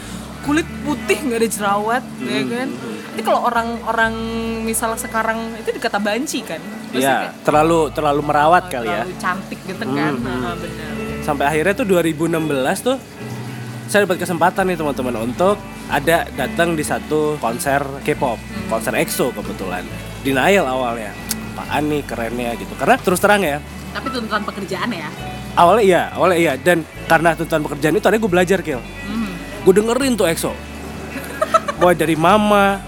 [0.47, 2.31] kulit putih nggak ada jerawat ya hmm.
[2.31, 2.69] ya kan
[3.19, 4.15] ini kalau orang-orang
[4.63, 9.05] misal sekarang itu dikata banci kan Iya, terlalu terlalu merawat kali ya.
[9.05, 10.13] Terlalu cantik gitu kan.
[10.17, 10.25] Hmm.
[10.25, 10.98] Nah, benar.
[11.29, 12.41] Sampai akhirnya tuh 2016
[12.81, 12.97] tuh
[13.85, 15.61] saya dapat kesempatan nih teman-teman untuk
[15.93, 18.41] ada datang di satu konser K-pop,
[18.73, 19.85] konser EXO kebetulan.
[20.25, 21.13] Denial awalnya.
[21.53, 22.73] Apaan nih kerennya gitu.
[22.81, 23.61] Karena terus terang ya.
[23.93, 25.13] Tapi tuntutan pekerjaan ya.
[25.53, 28.81] Awalnya iya, awalnya iya dan karena tuntutan pekerjaan itu ada gue belajar Kil.
[28.81, 29.37] Hmm.
[29.69, 30.57] Gue dengerin tuh EXO.
[31.85, 32.81] Mulai dari Mama,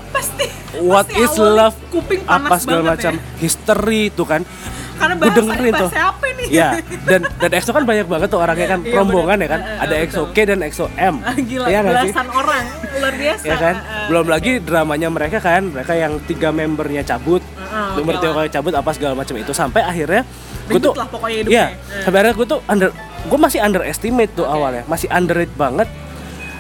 [0.81, 3.23] what is love kuping apa segala macam ya.
[3.37, 4.47] history itu kan
[5.01, 6.47] karena gue dengerin tuh siapa nih?
[6.53, 6.69] ya
[7.09, 9.61] dan dan EXO kan banyak banget tuh orangnya kan iya, rombongan ya kan.
[9.81, 11.15] Ada EXO K dan EXO M.
[11.25, 12.37] Ah, gila ya, belasan sih?
[12.37, 12.65] orang
[13.01, 13.45] luar biasa.
[13.49, 13.75] Ya kan?
[14.13, 17.41] Belum lagi dramanya mereka kan mereka yang tiga membernya cabut
[17.97, 19.53] nomor tiga kali cabut apa segala macam itu.
[19.57, 20.23] Sampai akhirnya
[20.69, 21.67] gue tuh lah pokoknya ya
[22.07, 22.95] sampai akhirnya gue tuh under
[23.27, 24.85] gue masih underestimate tuh awalnya.
[24.85, 25.89] Masih underrated banget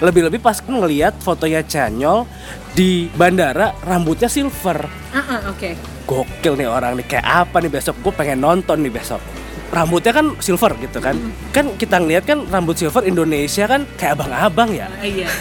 [0.00, 2.24] lebih-lebih pas ngeliat fotonya Chanyol
[2.70, 5.74] di bandara rambutnya silver Uh, uh, Oke.
[6.06, 9.18] gokil nih orang nih kayak apa nih besok gue pengen nonton nih besok
[9.68, 11.18] rambutnya kan silver gitu kan
[11.50, 15.26] kan kita ngeliat kan rambut silver Indonesia kan kayak abang-abang ya Ah, iya.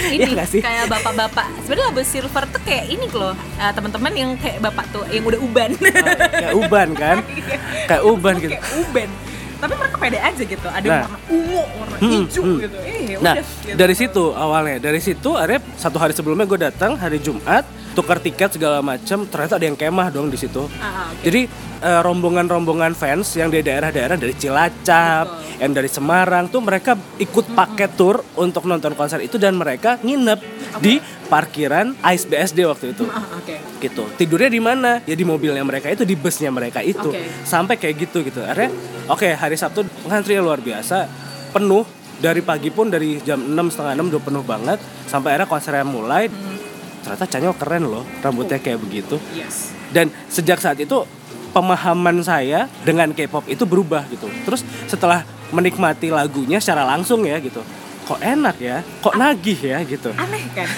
[0.00, 0.60] Iya ini nggak sih?
[0.64, 1.44] kayak bapak-bapak.
[1.60, 5.36] Sebenarnya labu silver tuh kayak ini loh, eh, teman-teman yang kayak bapak tuh yang udah
[5.36, 5.70] uban.
[5.76, 7.16] kayak uban kan
[7.90, 9.08] kayak uban gitu kayak uban.
[9.60, 10.66] Tapi mereka pede aja gitu.
[10.66, 11.04] Ada yang Nah.
[11.04, 12.58] warna ungu, warna Hmm, hijau hmm.
[12.58, 12.76] gitu.
[12.80, 13.76] Eh, Nah udah, gitu.
[13.76, 18.54] dari situ awalnya dari situ akhirnya satu hari sebelumnya gue datang hari Jumat tukar tiket
[18.54, 21.20] segala macam ternyata ada yang kemah dong di situ Ah, ah, oke.
[21.20, 21.40] jadi
[21.80, 25.58] eh, rombongan-rombongan fans yang dari daerah-daerah dari Cilacap Betul.
[25.58, 30.40] yang dari Semarang tuh mereka ikut paket tour untuk nonton konser itu dan mereka nginep
[30.78, 33.06] di parkiran Ice BSD waktu itu.
[33.06, 33.56] Ah, oke.
[33.78, 34.04] gitu.
[34.18, 34.98] Tidurnya di mana?
[35.06, 37.14] Ya di mobilnya mereka itu di busnya mereka itu.
[37.14, 37.46] Oke.
[37.46, 38.42] sampai kayak gitu gitu.
[38.42, 38.74] Akhirnya
[39.06, 41.06] oke hari Sabtu ngantri luar biasa.
[41.54, 41.86] Penuh.
[42.20, 44.78] Dari pagi pun dari jam 6 setengah 6 udah penuh banget.
[45.08, 46.28] Sampai akhirnya konsernya mulai.
[47.00, 49.16] Ternyata Canyol keren loh rambutnya kayak begitu.
[49.32, 49.72] Yes.
[49.90, 51.02] dan sejak saat itu
[51.50, 54.30] pemahaman saya dengan K-pop itu berubah gitu.
[54.46, 57.58] Terus setelah menikmati lagunya secara langsung ya gitu.
[58.06, 58.86] Kok enak ya?
[59.02, 60.14] Kok nagih ya gitu.
[60.14, 60.68] Aneh kan?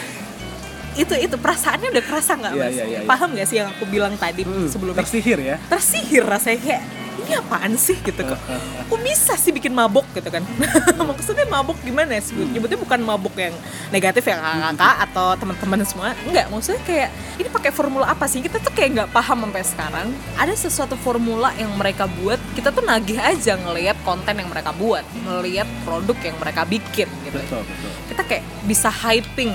[0.94, 2.70] Itu itu perasaannya udah kerasa nggak Iya, mas?
[2.70, 3.08] iya, iya, iya.
[3.08, 5.00] Paham nggak sih yang aku bilang tadi Hmm, sebelumnya?
[5.00, 5.56] tersihir ya?
[5.66, 6.82] Tersihir rasanya kayak
[7.14, 7.96] ini apaan sih?
[7.96, 8.40] gitu kok.
[8.90, 10.44] Kok bisa sih bikin mabok gitu kan?
[11.12, 13.54] Maksudnya mabok gimana ya sebut nyebutnya bukan mabok yang
[13.88, 16.12] negatif ya kakak atau teman-teman semua.
[16.22, 18.44] Enggak maksudnya kayak ini pakai formula apa sih?
[18.44, 20.08] Kita tuh kayak nggak paham sampai sekarang.
[20.36, 25.04] Ada sesuatu formula yang mereka buat kita tuh nagih aja ngelihat konten yang mereka buat
[25.22, 27.38] ngelihat produk yang mereka bikin gitu.
[27.38, 27.90] Betul betul.
[28.08, 29.52] Kita kayak bisa hyping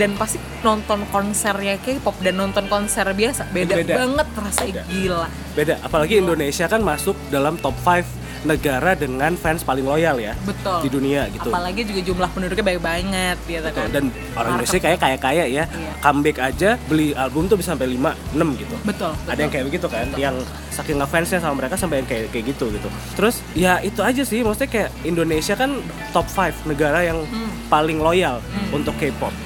[0.00, 3.94] dan pasti nonton konsernya K-pop dan nonton konser biasa beda, Beda.
[3.98, 4.82] banget rasanya Beda.
[4.88, 10.32] gila Beda, apalagi Indonesia kan masuk dalam top 5 negara dengan fans paling loyal ya
[10.40, 11.52] betul di dunia gitu.
[11.52, 13.76] apalagi juga jumlah penduduknya banyak banget gitu Betul.
[13.76, 15.92] kan Dan orang Indonesia kayak kaya kaya ya, Iya.
[16.00, 18.72] comeback aja beli album tuh bisa sampai 5 6 gitu.
[18.80, 20.36] betul, Ada yang kayak begitu kan, yang
[20.70, 22.88] saking ngefansnya sama mereka sampai yang kayak kayak gitu gitu.
[23.12, 25.76] Terus ya itu aja sih, maksudnya kayak Indonesia kan
[26.08, 27.52] top 5 negara yang Hmm.
[27.68, 28.72] paling loyal Hmm.
[28.72, 29.36] untuk K-pop.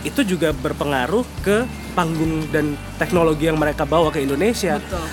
[0.00, 4.78] Itu juga berpengaruh ke panggung dan teknologi yang mereka bawa ke Indonesia.
[4.78, 5.06] betul.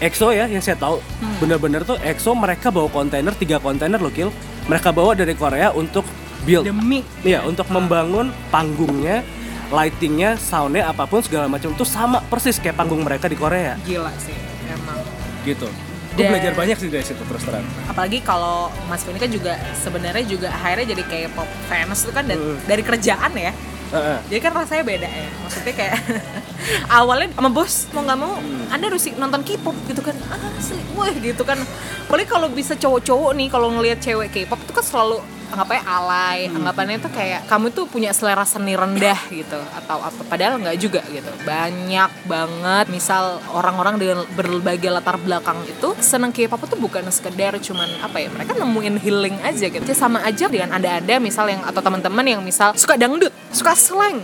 [0.00, 0.96] EXO ya yang saya tahu.
[1.20, 1.36] Hmm.
[1.38, 4.32] bener-bener tuh EXO mereka bawa kontainer tiga kontainer loh Kil.
[4.64, 6.08] Mereka bawa dari Korea untuk
[6.42, 6.64] build.
[6.64, 7.04] Demi.
[7.20, 9.20] Iya untuk membangun panggungnya
[9.68, 13.76] lightingnya soundnya apa pun segala macam itu sama persis kayak panggung mereka di Korea.
[13.80, 14.34] Gila sih
[14.66, 14.98] emang.
[15.44, 15.68] Gitu.
[16.10, 17.62] Gue Dan- belajar banyak sih dari situ terus terang.
[17.86, 22.24] Apalagi kalau Mas Vini kan juga sebenarnya juga akhirnya jadi kayak pop fans itu kan
[22.24, 22.58] da- Hmm.
[22.64, 23.52] dari kerjaan ya
[23.90, 24.18] Heeh.
[24.30, 25.98] jadi kan rasanya beda ya maksudnya kayak
[26.98, 28.38] awalnya sama bos mau nggak mau
[28.70, 30.14] anda harus nonton K-pop gitu kan.
[30.30, 31.58] Asli wah gitu kan.
[32.06, 35.18] Apalagi kalau bisa cowok-cowok nih kalau ngelihat cewek K-pop itu kan selalu
[35.52, 36.38] anggapannya alay.
[36.48, 40.20] Anggapannya tuh kayak kamu tuh punya selera seni rendah gitu atau apa.
[40.26, 41.30] Padahal nggak juga gitu.
[41.44, 42.86] Banyak banget.
[42.88, 48.28] Misal orang-orang dengan berbagai latar belakang itu seneng K-pop tuh bukan sekedar cuman apa ya
[48.30, 49.84] mereka nemuin healing aja gitu.
[49.84, 54.22] Ya, sama aja dengan ada-ada misal yang atau teman-teman yang misal suka dangdut suka slang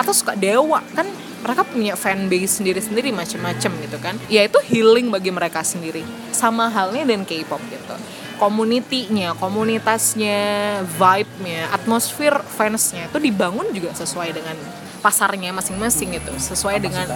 [0.00, 0.80] atau suka dewa.
[0.96, 1.06] Kan
[1.42, 4.14] mereka punya fanbase sendiri-sendiri macem-macem gitu kan.
[4.30, 6.06] Ya itu healing bagi mereka sendiri.
[6.30, 10.40] Sama halnya dengan K-pop gitu community-nya, komunitasnya,
[10.86, 14.56] vibe-nya, atmosfer fansnya itu dibangun juga sesuai dengan
[15.02, 17.10] pasarnya masing-masing gitu, sesuai dengan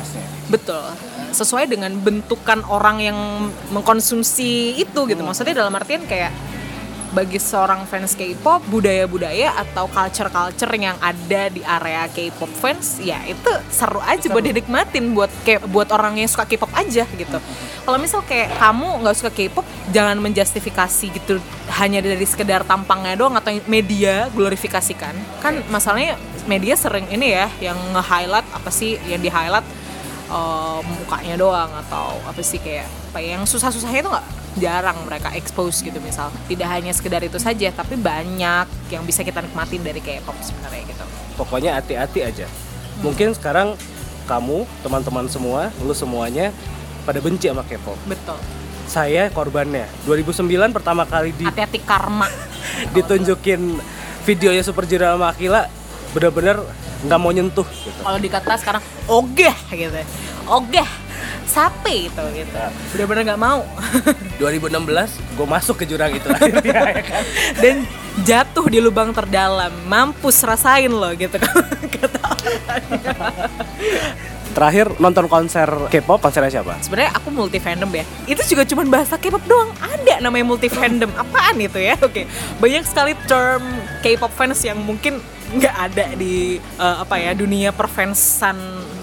[0.50, 0.82] betul,
[1.30, 3.18] sesuai dengan bentukan orang yang
[3.70, 5.22] mengkonsumsi itu gitu.
[5.22, 6.34] Maksudnya dalam artian kayak
[7.12, 13.50] bagi seorang fans K-pop, budaya-budaya atau culture-culture yang ada di area K-pop fans, ya itu
[13.70, 17.38] seru aja buat dinikmatin buat kayak buat orang yang suka K-pop aja gitu.
[17.86, 21.38] Kalau misal kayak kamu nggak suka K-pop, jangan menjustifikasi gitu
[21.78, 25.14] hanya dari sekedar tampangnya doang atau media glorifikasikan.
[25.38, 29.66] Kan masalahnya media sering ini ya yang nge-highlight apa sih yang di-highlight
[30.36, 34.26] eh, mukanya doang atau apa sih kayak apa ya, yang susah-susahnya itu nggak?
[34.56, 36.28] Jarang mereka expose gitu misal.
[36.48, 41.04] Tidak hanya sekedar itu saja tapi banyak yang bisa kita nikmatin dari K-pop sebenarnya gitu.
[41.36, 42.46] Pokoknya hati-hati aja.
[43.00, 43.76] Mungkin sekarang
[44.28, 46.52] kamu teman-teman semua lu semuanya
[47.04, 47.96] pada benci sama K-pop.
[48.08, 48.36] Betul.
[48.86, 49.84] Saya korbannya.
[50.08, 52.28] 2009 pertama kali di hati-hati karma.
[52.96, 53.80] ditunjukin
[54.26, 55.70] videonya Super Junior sama Akila
[56.16, 56.56] bener-bener
[57.04, 58.00] nggak mau nyentuh gitu.
[58.00, 60.00] kalau dikata sekarang ogeh gitu
[60.48, 60.88] ogeh
[61.44, 62.56] sape itu gitu
[62.96, 63.60] bener-bener nggak mau
[64.40, 67.24] 2016 gue masuk ke jurang itu akhirnya ya kan.
[67.60, 67.76] dan
[68.24, 72.24] jatuh di lubang terdalam mampus rasain loh gitu kata
[74.56, 76.80] terakhir nonton konser K-pop konsernya siapa?
[76.80, 78.08] Sebenarnya aku multi fandom ya.
[78.24, 79.68] Itu juga cuma bahasa K-pop doang.
[79.84, 81.12] Ada namanya multi fandom.
[81.12, 81.92] Apaan itu ya?
[82.08, 82.24] Oke.
[82.56, 83.60] Banyak sekali term
[84.00, 85.20] K-pop fans yang mungkin
[85.56, 88.56] nggak ada di uh, apa ya dunia perfansan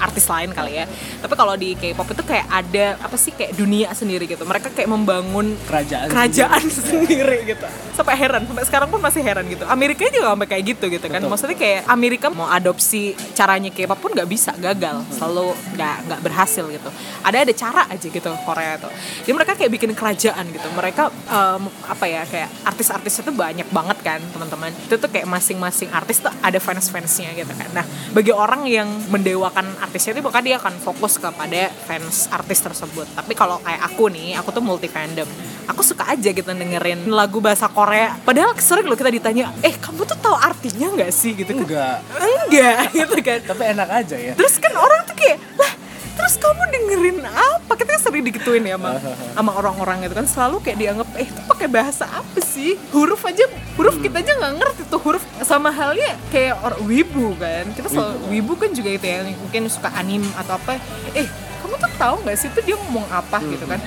[0.03, 0.85] artis lain kali ya.
[1.23, 4.43] Tapi kalau di K-pop itu kayak ada apa sih kayak dunia sendiri gitu.
[4.43, 7.65] Mereka kayak membangun kerajaan kerajaan sendiri, gitu.
[7.95, 9.63] Sampai heran sampai sekarang pun masih heran gitu.
[9.65, 11.23] Amerika juga sampai kayak gitu gitu kan.
[11.23, 15.01] Maksudnya kayak Amerika mau adopsi caranya K-pop pun nggak bisa gagal.
[15.15, 16.89] Selalu nggak nggak berhasil gitu.
[17.23, 18.91] Ada ada cara aja gitu Korea tuh
[19.23, 20.67] jadi mereka kayak bikin kerajaan gitu.
[20.73, 24.73] Mereka um, apa ya kayak artis-artis itu banyak banget kan teman-teman.
[24.89, 27.69] Itu tuh kayak masing-masing artis tuh ada fans-fansnya gitu kan.
[27.71, 33.05] Nah bagi orang yang mendewakan artisnya itu maka dia akan fokus kepada fans artis tersebut.
[33.13, 35.29] Tapi kalau kayak aku nih aku tuh multi fandom
[35.69, 38.17] aku suka aja gitu dengerin lagu bahasa Korea.
[38.25, 41.37] Padahal sering loh kita ditanya eh kamu tuh tahu artinya nggak sih?
[41.37, 41.61] gitu kan.
[41.61, 41.97] Enggak.
[42.17, 43.39] Enggak gitu kan.
[43.45, 44.33] Tapi enak aja ya.
[44.33, 45.71] Terus kan orang tuh kayak lah
[46.13, 47.71] terus kamu dengerin apa?
[47.73, 48.91] Kita kan sering digituin ya sama
[49.37, 52.77] sama orang-orang itu kan selalu kayak dianggap eh itu pakai bahasa apa sih?
[52.93, 53.45] Huruf aja
[53.77, 55.23] huruf kita aja nggak ngerti tuh huruf.
[55.41, 57.65] Sama halnya kayak orang wibu kan.
[57.73, 58.51] Kita selalu wibu.
[58.53, 60.77] kan juga itu ya mungkin suka anim atau apa.
[61.17, 61.25] Eh
[61.65, 63.41] kamu tuh tahu nggak sih tuh dia ngomong apa?
[63.43, 63.81] Gitu kan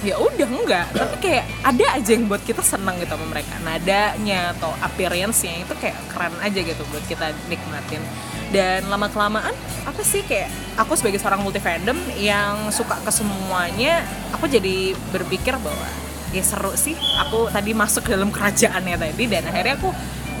[0.00, 0.86] ya udah enggak.
[0.96, 3.54] Tapi kayak ada aja yang buat kita senang gitu sama mereka.
[3.60, 8.02] Nadanya atau appearance-nya itu kayak keren aja gitu buat kita nikmatin.
[8.50, 9.54] Dan lama kelamaan
[9.86, 14.02] apa sih kayak aku sebagai seorang multi fandom yang suka ke semuanya
[14.34, 15.88] aku jadi berpikir bahwa
[16.34, 16.96] ya seru sih.
[17.28, 19.90] Aku tadi masuk ke dalam kerajaannya tadi dan akhirnya aku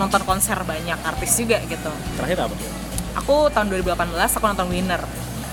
[0.00, 1.92] nonton konser banyak artis juga gitu.
[2.16, 2.56] Terakhir apa?
[3.20, 5.02] Aku tahun 2018 aku nonton Winner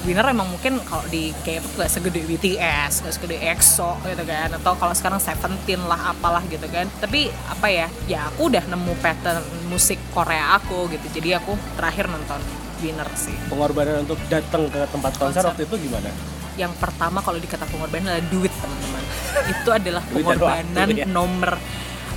[0.07, 4.79] Winner emang mungkin kalau di K-pop gak segede BTS, gak segede EXO gitu kan atau
[4.79, 6.87] kalau sekarang Seventeen lah apalah gitu kan.
[7.03, 12.07] Tapi apa ya ya aku udah nemu pattern musik Korea aku gitu jadi aku terakhir
[12.07, 12.39] nonton
[12.79, 13.35] Winner sih.
[13.51, 15.51] Pengorbanan untuk datang ke tempat konser, Konser.
[15.51, 16.07] waktu itu gimana?
[16.55, 19.03] Yang pertama kalau dikata pengorbanan adalah duit teman-teman.
[19.53, 21.05] Itu adalah pengorbanan waktu, ya.
[21.05, 21.59] nomor.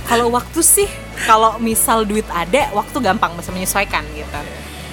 [0.07, 0.89] Kalau waktu sih
[1.27, 4.39] kalau misal duit ada waktu gampang bisa menyesuaikan gitu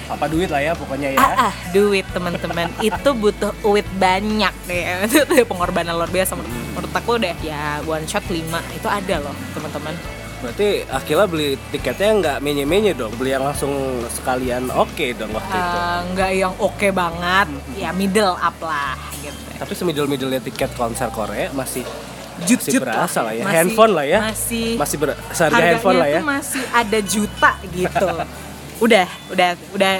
[0.09, 1.21] apa duit lah ya pokoknya ya.
[1.21, 2.65] Ah, ah duit teman-teman.
[2.89, 6.33] Itu butuh duit banyak deh itu pengorbanan luar biasa.
[6.33, 8.41] Menurut, menurut aku deh ya one shot 5
[8.73, 9.93] itu ada loh teman-teman.
[10.39, 13.11] Berarti akhirnya beli tiketnya nggak menye-menye dong?
[13.19, 15.77] Beli yang langsung sekalian oke dong waktu itu?
[15.77, 17.47] Eh, nggak yang oke banget.
[17.75, 19.35] Ya middle up lah gitu.
[19.59, 21.83] Tapi semidul midulnya tiket konser Korea masih
[22.47, 22.81] jut masih jut.
[22.87, 23.43] berasa lah ya.
[23.43, 24.19] Masih- handphone lah ya.
[24.31, 24.67] masih.
[24.79, 26.21] Masih ber seharga harganya handphone lah ya.
[26.23, 28.07] masih ada juta gitu
[28.79, 29.93] udah udah udah.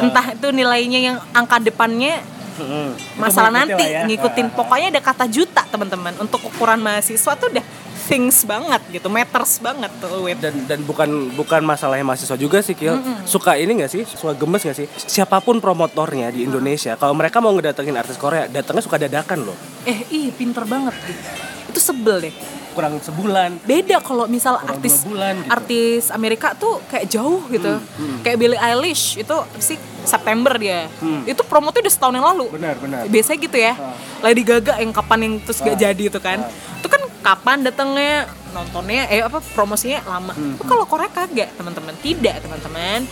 [0.00, 2.24] Entah itu nilainya yang angka depannya
[2.56, 2.96] Mm-mm.
[3.20, 4.08] masalah nanti ya.
[4.08, 4.48] ngikutin.
[4.48, 4.54] Ah.
[4.56, 6.16] pokoknya ada kata juta teman-teman.
[6.16, 7.64] Untuk ukuran mahasiswa tuh udah
[8.08, 12.72] things banget gitu meters banget tuh wait dan dan bukan bukan masalahnya mahasiswa juga sih
[12.72, 12.96] Kil.
[13.28, 14.02] Suka ini gak sih?
[14.08, 14.88] Suka gemes gak sih?
[14.88, 19.56] Siapa pun promotornya di Indonesia kalau mereka mau ngedatengin artis Korea datangnya suka dadakan loh.
[19.84, 20.96] Eh ih pinter banget.
[21.04, 22.34] Gitu itu sebel deh
[22.70, 23.50] kurang sebulan.
[23.62, 25.50] Beda kalau misal Kurang artis bulan gitu.
[25.50, 27.78] artis Amerika tuh kayak jauh gitu.
[28.20, 29.78] Kayak Billie Eilish itu sih?
[30.00, 30.88] September dia.
[31.22, 32.46] Itu promotnya udah setahun yang lalu.
[32.50, 33.04] Benar benar.
[33.04, 33.72] Biasanya gitu ya.
[34.20, 35.80] Lady Gaga yang kapan yang terus gak Ah.
[35.82, 36.40] jadi itu kan.
[36.80, 38.24] Itu kan kapan datangnya?
[38.50, 40.32] Nontonnya eh apa promosinya lama.
[40.32, 41.92] Tapi kalau Korea kagak teman-teman.
[41.96, 43.04] Tidak teman-teman.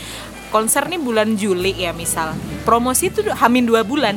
[0.49, 2.33] Konser nih bulan Juli ya misal.
[2.65, 4.17] Promosi itu hamin dua bulan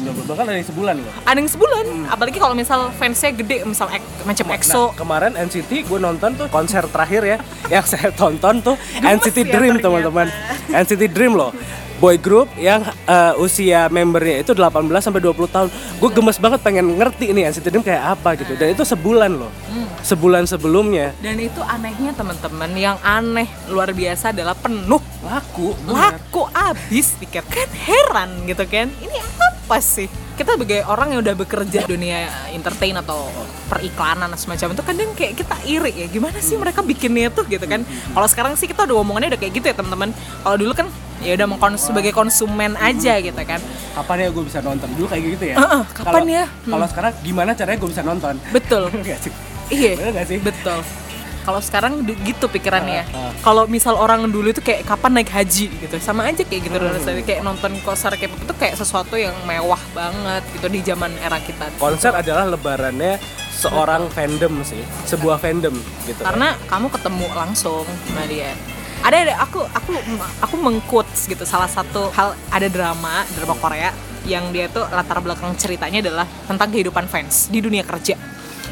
[0.00, 1.12] Amin dua bahkan ada yang sebulan loh.
[1.22, 1.84] Ada yang sebulan?
[2.08, 6.46] Apalagi kalau misal fansnya gede misal ek- macam EXO Nah, kemarin NCT gue nonton tuh
[6.48, 7.36] konser terakhir ya
[7.74, 10.26] yang saya tonton tuh Gemes NCT ya Dream teman-teman.
[10.70, 11.52] NCT Dream loh
[12.00, 15.68] boy group yang eh, usia membernya itu 18 sampai 20 tahun.
[16.00, 18.56] Gue gemes banget pengen ngerti nih NCT Dream kayak apa gitu.
[18.56, 19.52] Dan itu sebulan loh.
[19.70, 19.86] Hmm.
[20.00, 21.12] sebulan sebelumnya.
[21.20, 25.76] Dan itu anehnya teman-teman yang aneh luar biasa adalah penuh laku.
[25.84, 26.16] bener.
[26.16, 27.44] laku abis tiket.
[27.44, 28.88] Kan heran gitu kan.
[28.88, 30.08] Ini apa sih?
[30.40, 33.28] Kita sebagai orang yang udah bekerja di dunia entertain atau
[33.68, 36.06] periklanan semacam itu kadang kayak kita iri ya.
[36.08, 37.84] Gimana sih mereka bikinnya tuh gitu kan?
[37.84, 40.16] Kalau sekarang sih kita udah ngomongannya udah kayak gitu ya teman-teman.
[40.16, 40.88] Kalau dulu kan
[41.20, 43.60] ya udah mengkons sebagai konsumen aja gitu kan.
[43.92, 44.88] Kapan ya gue bisa nonton?
[44.92, 45.56] Dulu kayak gitu ya?
[45.56, 46.44] Heeh, kapan Kalau- ya?
[46.66, 48.34] kalau sekarang gimana caranya gue bisa nonton?
[48.50, 48.82] Betul.
[49.70, 49.94] Iya
[50.26, 50.42] sih?
[50.42, 50.82] betul.
[51.40, 53.32] Kalau sekarang gitu pikirannya Ah, ah.
[53.40, 55.70] kalau misal orang dulu itu kayak kapan naik haji?
[55.70, 55.96] gitu.
[55.96, 60.42] Sama aja kayak gitu rasanya kayak nonton konser K-pop itu kayak sesuatu yang mewah banget
[60.52, 61.70] gitu di zaman era kita.
[61.78, 68.56] Konser adalah lebarannya seorang fandom sih sebuah fandom gitu karena kamu ketemu langsung sama dia
[69.00, 69.90] ada ada aku aku
[70.44, 73.90] aku mengquotes gitu salah satu hal ada drama drama Korea
[74.28, 78.20] yang dia tuh latar belakang ceritanya adalah tentang kehidupan fans di dunia kerja.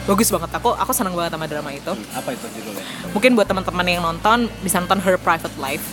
[0.05, 1.93] Bagus banget aku aku senang banget sama drama itu.
[2.16, 2.85] Apa itu judulnya?
[3.12, 5.85] Mungkin buat teman-teman yang nonton bisa nonton Her Private Life.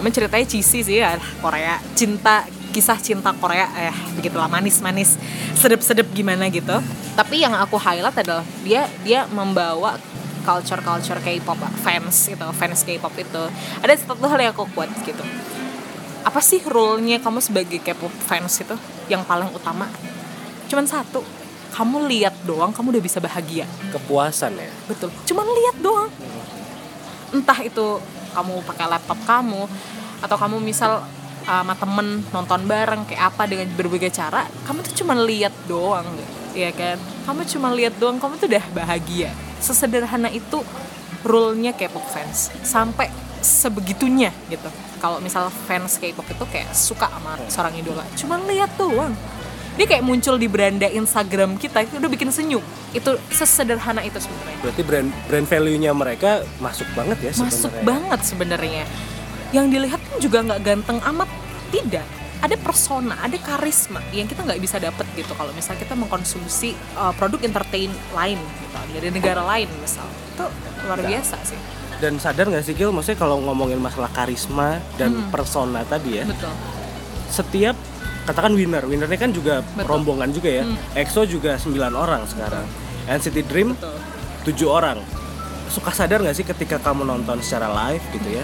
[0.00, 5.20] Emang ceritanya cheesy sih ya Korea cinta kisah cinta Korea eh begitulah manis-manis
[5.56, 6.80] sedep-sedep gimana gitu.
[7.12, 10.00] Tapi yang aku highlight adalah dia dia membawa
[10.42, 13.42] culture-culture K-pop fans gitu fans K-pop itu.
[13.80, 15.24] Ada satu hal yang aku kuat gitu.
[16.22, 18.74] Apa sih role-nya kamu sebagai K-pop fans itu
[19.08, 19.88] yang paling utama?
[20.68, 21.24] Cuman satu
[21.72, 23.64] kamu lihat doang kamu udah bisa bahagia.
[23.90, 24.70] Kepuasan ya?
[24.86, 25.08] Betul.
[25.24, 26.10] Cuman lihat doang.
[27.32, 27.98] Entah itu
[28.36, 29.64] kamu pakai laptop kamu
[30.22, 31.02] atau kamu misal
[31.42, 36.06] sama temen nonton bareng kayak apa dengan berbagai cara kamu tuh cuma lihat doang
[36.52, 36.96] ya kan?
[37.26, 39.30] Kamu cuma lihat doang kamu tuh udah bahagia.
[39.62, 40.60] Sesederhana itu
[41.22, 42.50] rule-nya K-pop fans.
[42.62, 43.10] Sampai
[43.42, 44.68] sebegitunya gitu.
[45.02, 48.04] Kalau misal fans K-pop itu kayak suka sama seorang idola.
[48.14, 49.14] Cuma lihat doang.
[49.72, 52.60] Dia kayak muncul di beranda Instagram kita itu udah bikin senyum.
[52.92, 54.58] Itu sesederhana itu sebenarnya.
[54.60, 57.56] Berarti brand brand value-nya mereka masuk banget ya sebenarnya.
[57.56, 58.84] masuk banget sebenarnya.
[59.52, 61.28] Yang dilihat pun juga nggak ganteng amat.
[61.72, 66.74] Tidak ada persona, ada karisma yang kita nggak bisa dapet gitu kalau misal kita mengkonsumsi
[66.98, 70.04] uh, produk entertain lain gitu dari negara lain misal.
[70.34, 70.50] Itu
[70.82, 71.06] luar nah.
[71.06, 71.58] biasa sih.
[72.02, 72.90] Dan sadar nggak sih Gil?
[72.90, 75.30] Maksudnya kalau ngomongin masalah karisma dan hmm.
[75.30, 76.50] persona tadi ya betul.
[77.30, 77.78] setiap
[78.26, 79.86] katakan winner winnernya kan juga betul.
[79.86, 80.64] rombongan juga ya.
[80.66, 80.98] Hmm.
[80.98, 82.66] EXO juga 9 orang sekarang.
[83.06, 83.78] NCT Dream
[84.42, 84.98] tujuh orang.
[85.70, 88.42] Suka sadar nggak sih ketika kamu nonton secara live gitu ya?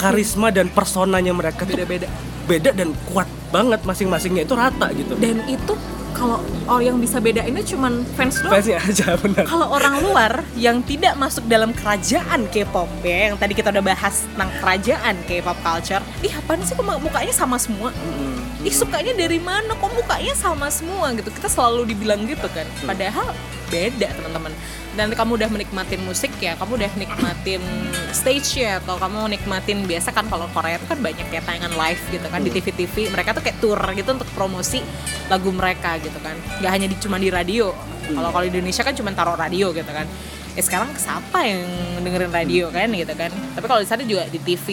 [0.00, 2.08] Karisma dan personanya mereka beda-beda
[2.50, 5.74] beda dan kuat banget masing-masingnya itu rata gitu dan itu
[6.20, 6.36] kalau
[6.68, 8.60] orang yang bisa beda ini cuman fans doang.
[8.60, 9.44] Fans aja benar.
[9.48, 14.28] Kalau orang luar yang tidak masuk dalam kerajaan K-pop ya, yang tadi kita udah bahas
[14.28, 17.88] tentang kerajaan K-pop culture, ih apa sih kok mukanya sama semua?
[17.94, 18.29] Mm.
[18.60, 19.72] Ih sukanya dari mana?
[19.72, 21.32] Kok mukanya sama semua gitu?
[21.32, 22.68] Kita selalu dibilang gitu kan.
[22.68, 22.86] Mm.
[22.88, 23.32] Padahal
[23.70, 24.52] beda teman-teman
[24.98, 27.62] dan kamu udah menikmatin musik ya kamu udah nikmatin
[28.10, 32.02] stage ya atau kamu nikmatin biasa kan kalau Korea itu kan banyak ya tayangan live
[32.10, 33.12] gitu kan di TV-TV hmm.
[33.14, 34.82] mereka tuh kayak tour gitu untuk promosi
[35.30, 38.18] lagu mereka gitu kan nggak hanya di cuma di radio hmm.
[38.18, 40.10] kalau kalau Indonesia kan cuma taruh radio gitu kan
[40.58, 41.62] eh sekarang siapa yang
[42.02, 43.30] dengerin radio kan gitu kan?
[43.30, 44.66] Tapi kalau di sana juga di TV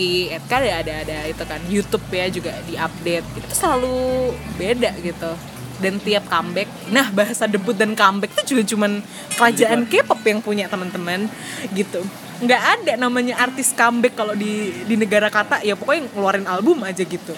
[0.50, 5.32] kan ada ada ada itu kan YouTube ya juga di update itu selalu beda gitu.
[5.78, 9.06] Dan tiap comeback nah bahasa debut dan comeback itu juga cuman
[9.38, 11.30] kerajaan K-pop yang punya teman-teman
[11.78, 12.02] gitu.
[12.42, 17.06] Nggak ada namanya artis comeback kalau di di negara kata ya pokoknya ngeluarin album aja
[17.06, 17.38] gitu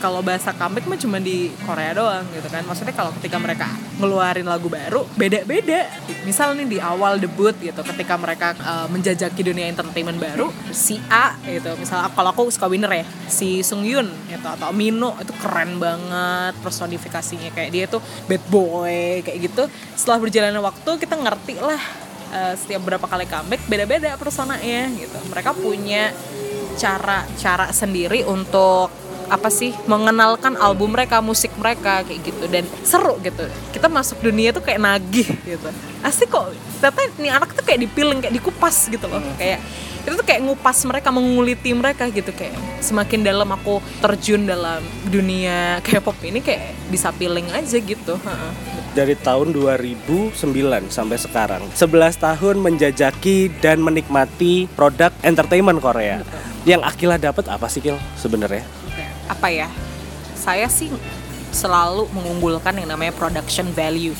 [0.00, 2.62] kalau bahasa comeback mah cuma di Korea doang gitu kan.
[2.64, 3.68] Maksudnya kalau ketika mereka
[4.00, 5.88] ngeluarin lagu baru beda-beda.
[6.24, 11.38] Misal nih di awal debut gitu ketika mereka uh, menjajaki dunia entertainment baru si A
[11.46, 11.72] gitu.
[11.78, 16.54] Misal kalau aku suka winner ya si Sung Yun gitu atau Mino itu keren banget
[16.60, 17.52] personifikasinya.
[17.54, 19.68] Kayak dia tuh bad boy kayak gitu.
[19.94, 21.82] Setelah berjalannya waktu kita ngerti lah
[22.34, 25.18] uh, setiap berapa kali comeback beda-beda personanya gitu.
[25.30, 26.10] Mereka punya
[26.76, 28.92] cara cara sendiri untuk
[29.26, 32.44] apa sih mengenalkan album mereka musik mereka kayak gitu.
[32.46, 33.46] Dan seru gitu.
[33.74, 35.68] Kita masuk dunia tuh kayak nagih gitu.
[36.02, 36.54] Asli kok.
[36.78, 39.22] Ternyata nih anak tuh kayak dipiling kayak dikupas gitu loh.
[39.38, 39.60] Kayak
[40.06, 42.30] itu tuh kayak ngupas mereka menguliti mereka gitu.
[42.30, 44.78] Kayak semakin dalam aku terjun dalam
[45.10, 48.14] dunia K-pop ini kayak bisa piling aja gitu.
[48.96, 50.32] Dari tahun 2009
[50.88, 56.24] sampai sekarang 11 tahun menjajaki dan menikmati produk entertainment Korea.
[56.24, 56.40] Betul.
[56.66, 58.66] yang Akila dapat apa sih Kil sebenarnya
[59.26, 59.68] apa ya
[60.36, 60.92] saya sih
[61.50, 64.14] selalu mengunggulkan yang namanya production value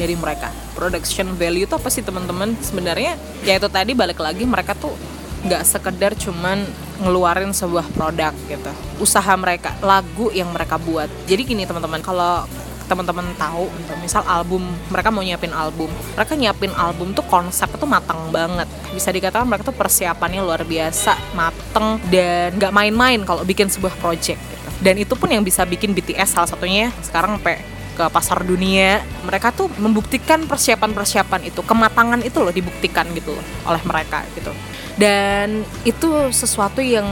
[0.00, 0.48] dari mereka.
[0.72, 2.56] Production value itu apa sih teman-teman?
[2.64, 4.96] Sebenarnya ya itu tadi balik lagi mereka tuh
[5.44, 6.64] nggak sekedar cuman
[7.00, 8.72] ngeluarin sebuah produk gitu.
[9.00, 11.08] Usaha mereka lagu yang mereka buat.
[11.28, 12.44] Jadi gini teman-teman kalau
[12.90, 13.70] teman-teman tahu
[14.02, 15.86] misal album mereka mau nyiapin album.
[16.18, 18.66] Mereka nyiapin album tuh konsep tuh matang banget.
[18.90, 24.42] Bisa dikatakan mereka tuh persiapannya luar biasa mateng dan nggak main-main kalau bikin sebuah project
[24.42, 24.68] gitu.
[24.80, 27.62] dan itu pun yang bisa bikin BTS salah satunya sekarang sampai
[28.00, 29.04] ke pasar dunia.
[29.28, 34.50] Mereka tuh membuktikan persiapan-persiapan itu kematangan itu loh dibuktikan gitu loh oleh mereka gitu.
[34.96, 37.06] Dan itu sesuatu yang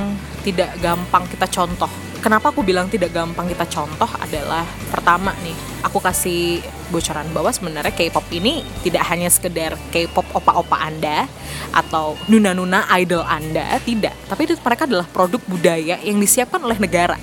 [0.48, 1.90] tidak gampang kita contoh
[2.24, 7.92] kenapa aku bilang tidak gampang kita contoh adalah pertama nih aku kasih bocoran bahwa sebenarnya
[7.92, 11.28] K-pop ini tidak hanya sekedar K-pop opa-opa Anda
[11.70, 14.16] atau nuna-nuna idol Anda, tidak.
[14.26, 17.16] Tapi itu mereka adalah produk budaya yang disiapkan oleh negara.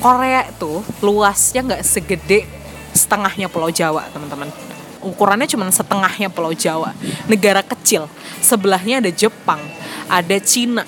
[0.00, 2.44] Korea itu luasnya nggak segede
[2.92, 4.48] setengahnya Pulau Jawa, teman-teman.
[5.04, 6.96] Ukurannya cuma setengahnya Pulau Jawa.
[7.28, 8.08] Negara kecil.
[8.40, 9.60] Sebelahnya ada Jepang,
[10.08, 10.84] ada Cina,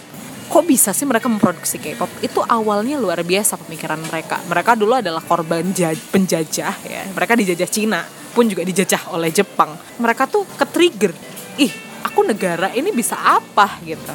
[0.47, 2.09] kok bisa sih mereka memproduksi K-pop?
[2.22, 4.40] Itu awalnya luar biasa pemikiran mereka.
[4.47, 5.74] Mereka dulu adalah korban
[6.11, 7.03] penjajah ya.
[7.12, 8.01] Mereka dijajah Cina
[8.36, 9.74] pun juga dijajah oleh Jepang.
[9.99, 11.12] Mereka tuh ke trigger
[11.57, 11.72] ih
[12.05, 13.80] aku negara ini bisa apa?
[13.82, 14.14] Gitu.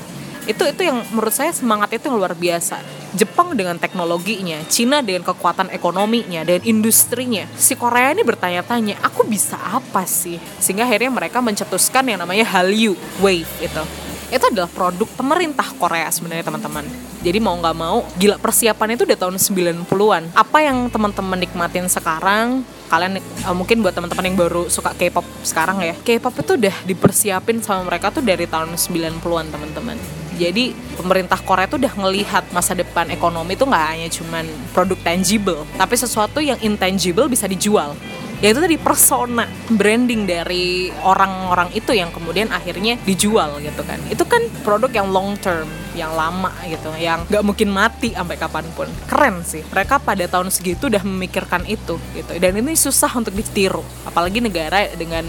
[0.49, 2.81] Itu itu yang menurut saya semangat itu yang luar biasa.
[3.11, 7.43] Jepang dengan teknologinya, Cina dengan kekuatan ekonominya dan industrinya.
[7.59, 10.39] Si Korea ini bertanya-tanya, aku bisa apa sih?
[10.63, 13.83] Sehingga akhirnya mereka mencetuskan yang namanya Hallyu Wave itu
[14.31, 16.87] itu adalah produk pemerintah Korea sebenarnya teman-teman.
[17.21, 20.23] Jadi mau nggak mau, gila persiapan itu udah tahun 90-an.
[20.33, 25.83] Apa yang teman-teman nikmatin sekarang, kalian uh, mungkin buat teman-teman yang baru suka K-pop sekarang
[25.83, 25.93] ya.
[25.99, 29.99] K-pop itu udah dipersiapin sama mereka tuh dari tahun 90-an teman-teman.
[30.39, 35.67] Jadi pemerintah Korea tuh udah ngelihat masa depan ekonomi itu nggak hanya cuman produk tangible,
[35.75, 37.93] tapi sesuatu yang intangible bisa dijual
[38.41, 44.01] ya itu tadi persona branding dari orang-orang itu yang kemudian akhirnya dijual gitu kan.
[44.09, 48.65] Itu kan produk yang long term yang lama gitu yang nggak mungkin mati sampai kapan
[48.73, 48.89] pun.
[49.05, 52.31] Keren sih mereka pada tahun segitu udah memikirkan itu gitu.
[52.41, 55.23] Dan ini susah untuk ditiru apalagi negara dengan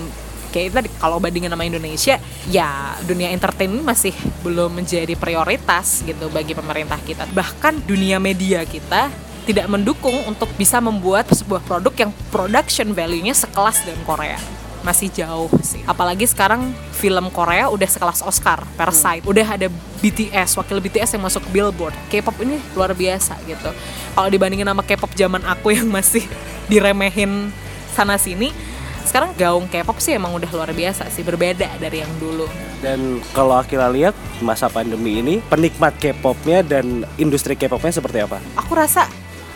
[0.52, 2.20] kayak tadi kalau bandingin sama Indonesia
[2.52, 4.12] ya dunia entertainment masih
[4.44, 7.24] belum menjadi prioritas gitu bagi pemerintah kita.
[7.32, 9.08] Bahkan dunia media kita
[9.43, 14.38] tidak mendukung untuk bisa membuat sebuah produk yang production value-nya sekelas dengan Korea
[14.82, 15.80] masih jauh sih.
[15.86, 19.22] Apalagi sekarang film Korea udah sekelas Oscar, Parasite.
[19.22, 19.30] Hmm.
[19.30, 19.70] Udah ada
[20.03, 21.95] BTS, wakil BTS yang masuk Billboard.
[22.11, 23.70] K-pop ini luar biasa gitu.
[24.12, 26.26] Kalau dibandingin sama K-pop zaman aku yang masih
[26.70, 27.55] diremehin
[27.95, 28.51] sana sini,
[29.07, 32.51] sekarang gaung K-pop sih emang udah luar biasa sih, berbeda dari yang dulu.
[32.82, 38.43] Dan kalau Akila lihat masa pandemi ini, penikmat K-popnya dan industri K-popnya seperti apa?
[38.59, 39.07] Aku rasa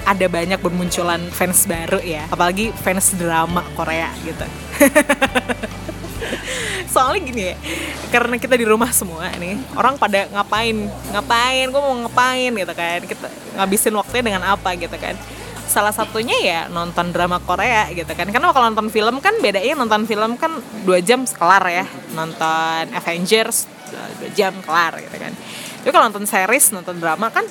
[0.07, 2.31] ada banyak bermunculan fans baru ya.
[2.31, 4.47] Apalagi fans drama Korea gitu.
[6.95, 7.57] Soalnya gini ya
[8.09, 10.87] karena kita di rumah semua nih orang pada ngapain?
[11.13, 11.67] Ngapain?
[11.69, 13.01] Gue mau ngapain gitu kan?
[13.05, 13.27] Kita
[13.59, 15.19] ngabisin waktunya dengan apa gitu kan?
[15.67, 18.31] Salah satunya ya nonton drama Korea gitu kan?
[18.31, 21.85] Karena kalau nonton film kan bedanya nonton film kan dua jam kelar ya.
[22.15, 23.67] Nonton Avengers
[24.23, 25.35] dua jam kelar gitu kan?
[25.83, 27.45] Tapi kalau nonton series nonton drama kan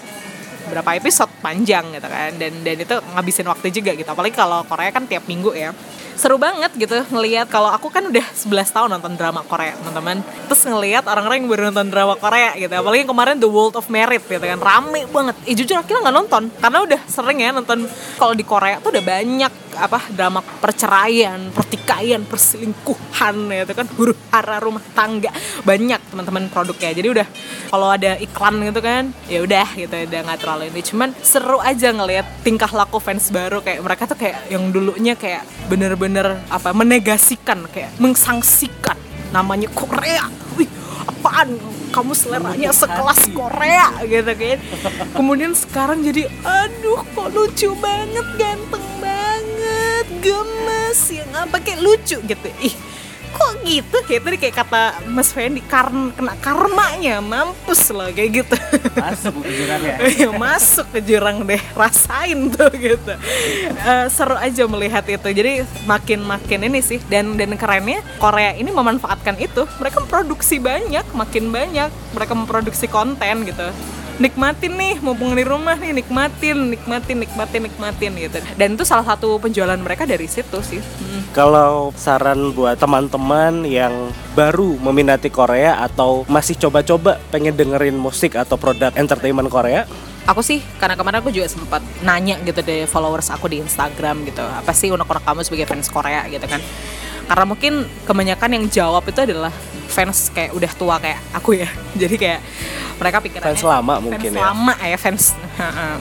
[0.70, 2.32] berapa episode panjang gitu kan.
[2.36, 4.10] Dan dan itu ngabisin waktu juga gitu.
[4.10, 5.72] Apalagi kalau Korea kan tiap minggu ya
[6.16, 10.24] seru banget gitu ngelihat kalau aku kan udah 11 tahun nonton drama Korea teman-teman.
[10.48, 12.72] Terus ngelihat orang-orang yang baru nonton drama Korea gitu.
[12.72, 14.60] Apalagi kemarin The World of Merit gitu kan.
[14.60, 15.36] Rame banget.
[15.44, 16.44] Eh jujur akhirnya nggak nonton.
[16.58, 17.84] Karena udah sering ya nonton.
[18.16, 23.88] Kalau di Korea tuh udah banyak apa drama perceraian pertikaian perselingkuhan ya itu kan.
[24.00, 25.36] Huru hara rumah tangga.
[25.68, 26.96] Banyak teman-teman produknya.
[26.96, 27.28] Jadi udah
[27.68, 29.96] kalau ada iklan gitu kan ya udah gitu.
[30.08, 30.80] Udah nggak terlalu ini.
[30.80, 33.60] Cuman seru aja ngelihat tingkah laku fans baru.
[33.60, 38.94] Kayak mereka tuh kayak yang dulunya kayak bener-bener bener-bener apa menegasikan kayak mengsangsikan.
[39.34, 40.30] Namanya Korea.
[40.54, 40.70] Wih
[41.10, 41.58] apaan?
[41.90, 43.90] Kamu seleranya sekelas Korea.
[44.06, 44.58] Gitu kan.
[45.18, 52.48] Kemudian sekarang jadi aduh kok lucu banget ganteng banget gemes yang apa kayak lucu gitu.
[52.62, 52.76] Ih
[53.36, 53.98] kok gitu?
[54.08, 58.56] Kayak tadi kayak kata Mas Fendi karena kena karmanya mampus loh kayak gitu.
[58.96, 59.96] Masuk ke jurang ya?
[60.16, 63.14] Iya, masuk ke jurang deh rasain tuh gitu.
[63.84, 65.28] Uh, seru aja melihat itu.
[65.28, 69.68] Jadi makin makin ini sih dan dan kerennya Korea ini memanfaatkan itu.
[69.84, 73.68] Mereka produksi banyak makin banyak mereka memproduksi konten gitu
[74.16, 78.38] nikmatin nih mumpung di rumah nih nikmatin nikmatin nikmatin nikmatin gitu.
[78.56, 80.80] Dan itu salah satu penjualan mereka dari situ sih.
[80.80, 81.22] Hmm.
[81.36, 83.92] kalau saran buat teman-teman yang
[84.40, 89.84] baru meminati Korea atau masih coba-coba pengen dengerin musik atau produk entertainment Korea?
[90.26, 94.42] Aku sih karena kemarin aku juga sempat nanya gitu deh followers aku di Instagram gitu.
[94.42, 96.64] Apa sih unek-unek kamu sebagai fans Korea gitu kan?
[97.26, 97.74] Karena mungkin
[98.06, 99.54] kebanyakan yang jawab itu adalah
[99.86, 101.70] fans kayak udah tua kayak aku ya.
[102.02, 102.42] Jadi kayak
[102.96, 104.44] mereka pikir fans lama mungkin fans ya.
[104.52, 105.24] lama ya fans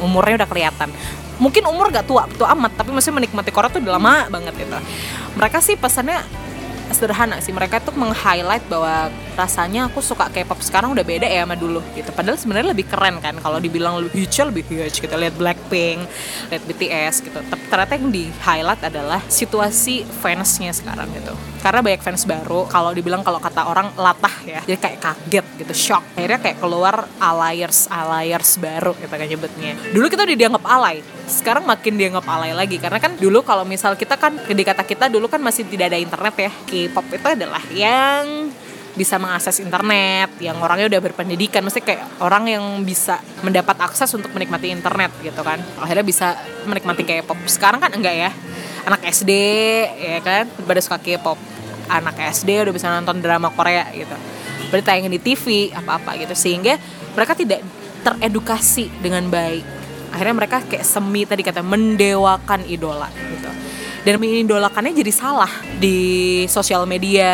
[0.05, 0.89] umurnya udah kelihatan.
[1.35, 4.79] Mungkin umur gak tua tua amat tapi masih menikmati Korea tuh udah lama banget gitu.
[5.35, 6.23] Mereka sih pesannya
[6.93, 7.55] sederhana sih.
[7.55, 9.09] Mereka tuh meng-highlight bahwa
[9.39, 10.61] rasanya aku suka K-pop.
[10.61, 12.11] Sekarang udah beda ya sama dulu gitu.
[12.13, 16.05] Padahal sebenarnya lebih keren kan kalau dibilang lebih huge lebih huge kita lihat Blackpink
[16.51, 17.39] lihat BTS gitu.
[17.41, 21.33] Tapi ternyata yang di highlight adalah situasi fansnya sekarang gitu.
[21.65, 25.73] Karena banyak fans baru kalau dibilang kalau kata orang latah ya jadi kayak kaget gitu.
[25.73, 26.05] Shock.
[26.19, 29.73] Akhirnya kayak keluar alliers alliers baru kita kan nyebutnya.
[29.93, 32.77] Dulu kita udah dianggap alay sekarang makin dianggap alay lagi.
[32.77, 35.99] Karena kan dulu kalau misal kita kan di kata kita dulu kan masih tidak ada
[35.99, 38.51] internet ya K-pop itu adalah yang
[38.99, 44.35] bisa mengakses internet, yang orangnya udah berpendidikan, mesti kayak orang yang bisa mendapat akses untuk
[44.35, 45.63] menikmati internet gitu kan.
[45.79, 46.35] Akhirnya bisa
[46.67, 47.39] menikmati K-pop.
[47.47, 48.31] Sekarang kan enggak ya.
[48.91, 49.31] Anak SD
[49.99, 51.39] ya kan, pada suka K-pop.
[51.87, 54.15] Anak SD udah bisa nonton drama Korea gitu.
[54.75, 56.35] Berarti tayangin di TV apa-apa gitu.
[56.35, 56.75] Sehingga
[57.15, 57.63] mereka tidak
[58.03, 59.63] teredukasi dengan baik.
[60.15, 63.51] Akhirnya mereka kayak semi tadi kata mendewakan idola gitu
[64.05, 65.51] dan mengidolakannya jadi salah
[65.81, 67.33] di sosial media.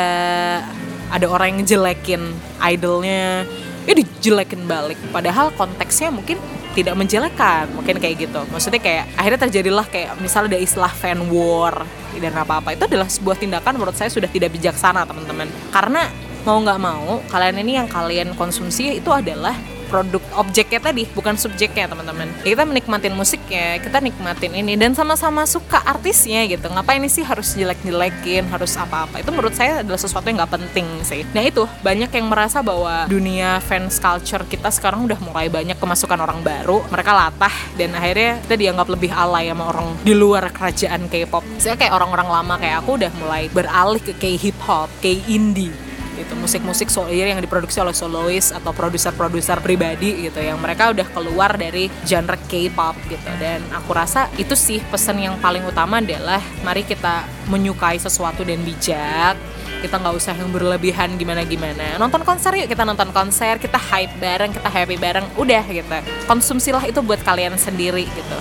[1.10, 2.22] Ada orang yang jelekin
[2.62, 3.42] idolnya.
[3.84, 4.96] Ya dijelekin balik.
[5.10, 6.38] Padahal konteksnya mungkin
[6.70, 8.40] tidak menjelekkan mungkin kayak gitu.
[8.54, 11.82] Maksudnya kayak akhirnya terjadilah kayak misalnya ada istilah fan war
[12.14, 15.50] dan apa apa itu adalah sebuah tindakan menurut saya sudah tidak bijaksana teman-teman.
[15.74, 16.06] Karena
[16.46, 19.58] mau nggak mau kalian ini yang kalian konsumsi itu adalah
[19.90, 22.30] produk objeknya tadi bukan subjeknya teman-teman.
[22.46, 26.70] Kita menikmatin musiknya kita nikmatin ini dan sama-sama suka artisnya gitu.
[26.70, 29.18] Ngapain sih harus jelek-jelekin harus apa-apa?
[29.18, 31.26] Itu menurut saya adalah sesuatu yang nggak penting sih.
[31.34, 36.22] Nah itu banyak yang merasa bahwa dunia fans culture kita sekarang udah mulai banyak kemasukan
[36.22, 41.10] orang baru mereka latah dan akhirnya kita dianggap lebih alay sama orang di luar kerajaan
[41.10, 41.42] K-pop.
[41.58, 45.89] Saya kayak orang-orang lama kayak aku udah mulai beralih ke K-hip hop K-indie
[46.20, 46.32] gitu.
[46.36, 51.88] Musik-musik solo yang diproduksi oleh solois atau produser-produser pribadi gitu yang mereka udah keluar dari
[52.04, 53.30] genre K-pop gitu.
[53.40, 58.60] Dan aku rasa itu sih pesan yang paling utama adalah mari kita menyukai sesuatu dan
[58.60, 59.34] bijak.
[59.80, 64.12] Kita nggak usah yang berlebihan gimana gimana nonton konser yuk kita nonton konser kita hype
[64.20, 65.88] bareng kita happy bareng udah gitu.
[66.28, 68.38] Konsumsilah itu buat kalian sendiri gitu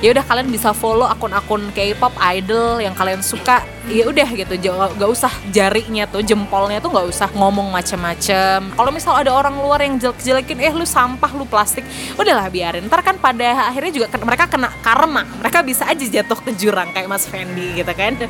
[0.00, 4.56] ya udah kalian bisa follow akun-akun K-pop idol yang kalian suka ya udah gitu.
[4.96, 8.72] Gak usah jarinya tuh jempolnya tuh nggak usah ngomong macem-macem.
[8.72, 11.84] Kalau misal ada orang luar yang jelek-jelekin eh lu sampah lu plastik
[12.16, 12.88] udahlah biarin.
[12.88, 15.28] Ntar kan pada akhirnya juga mereka kena karma.
[15.44, 18.16] Mereka bisa aja jatuh ke jurang kayak Mas Fendi gitu kan.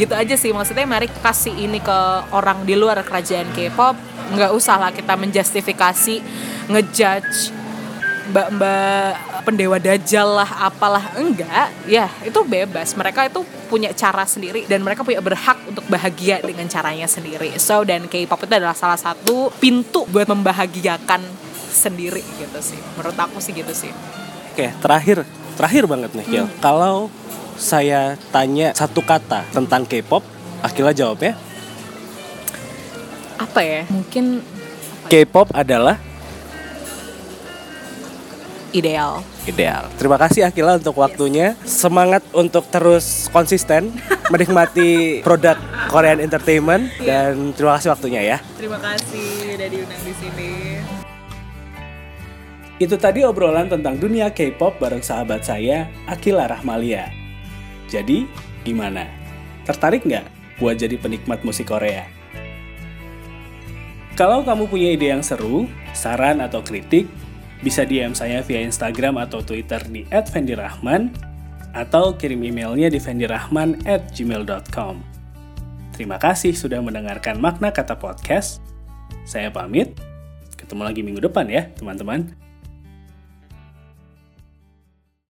[0.00, 1.98] Gitu aja sih maksudnya mari kasih ini ke
[2.34, 3.94] orang di luar kerajaan K-pop.
[4.34, 6.20] Nggak usah lah kita menjustifikasi
[6.68, 7.57] ngejudge
[8.30, 11.72] mbak-mbak pendewa dajjal lah apalah enggak.
[11.88, 12.92] Ya itu bebas.
[12.94, 17.56] Mereka itu punya cara sendiri dan mereka punya berhak untuk bahagia dengan caranya sendiri.
[17.60, 21.20] So dan K-pop itu adalah salah satu pintu buat membahagiakan
[21.68, 22.80] sendiri gitu sih.
[22.96, 23.92] Menurut aku sih gitu sih.
[24.54, 25.24] Oke terakhir.
[25.58, 26.62] Terakhir banget nih Kiel hmm.
[26.62, 27.10] kalau
[27.58, 30.22] saya tanya satu kata tentang K-pop
[30.62, 31.34] Akila jawabnya
[33.38, 33.82] apa ya?
[33.88, 34.42] Mungkin
[35.08, 35.96] K-pop adalah
[38.72, 39.24] ideal.
[39.48, 39.88] Ideal.
[39.96, 41.56] Terima kasih Akila untuk waktunya.
[41.58, 41.84] Yes.
[41.84, 43.92] Semangat untuk terus konsisten
[44.32, 45.56] menikmati produk
[45.88, 47.32] Korean Entertainment yeah.
[47.32, 48.36] dan terima kasih waktunya ya.
[48.56, 50.50] Terima kasih udah diundang di sini.
[52.78, 57.10] Itu tadi obrolan tentang dunia K-pop bareng sahabat saya, Akila Rahmalia.
[57.90, 58.30] Jadi,
[58.62, 59.02] gimana?
[59.66, 60.22] Tertarik nggak
[60.62, 62.06] buat jadi penikmat musik Korea?
[64.14, 67.10] Kalau kamu punya ide yang seru, saran atau kritik,
[67.60, 71.10] bisa DM saya via Instagram atau Twitter di @vendirahman
[71.74, 74.94] atau kirim emailnya di vendirahman@gmail.com.
[75.92, 78.62] Terima kasih sudah mendengarkan makna kata podcast.
[79.26, 79.98] Saya pamit.
[80.54, 82.47] Ketemu lagi minggu depan ya, teman-teman.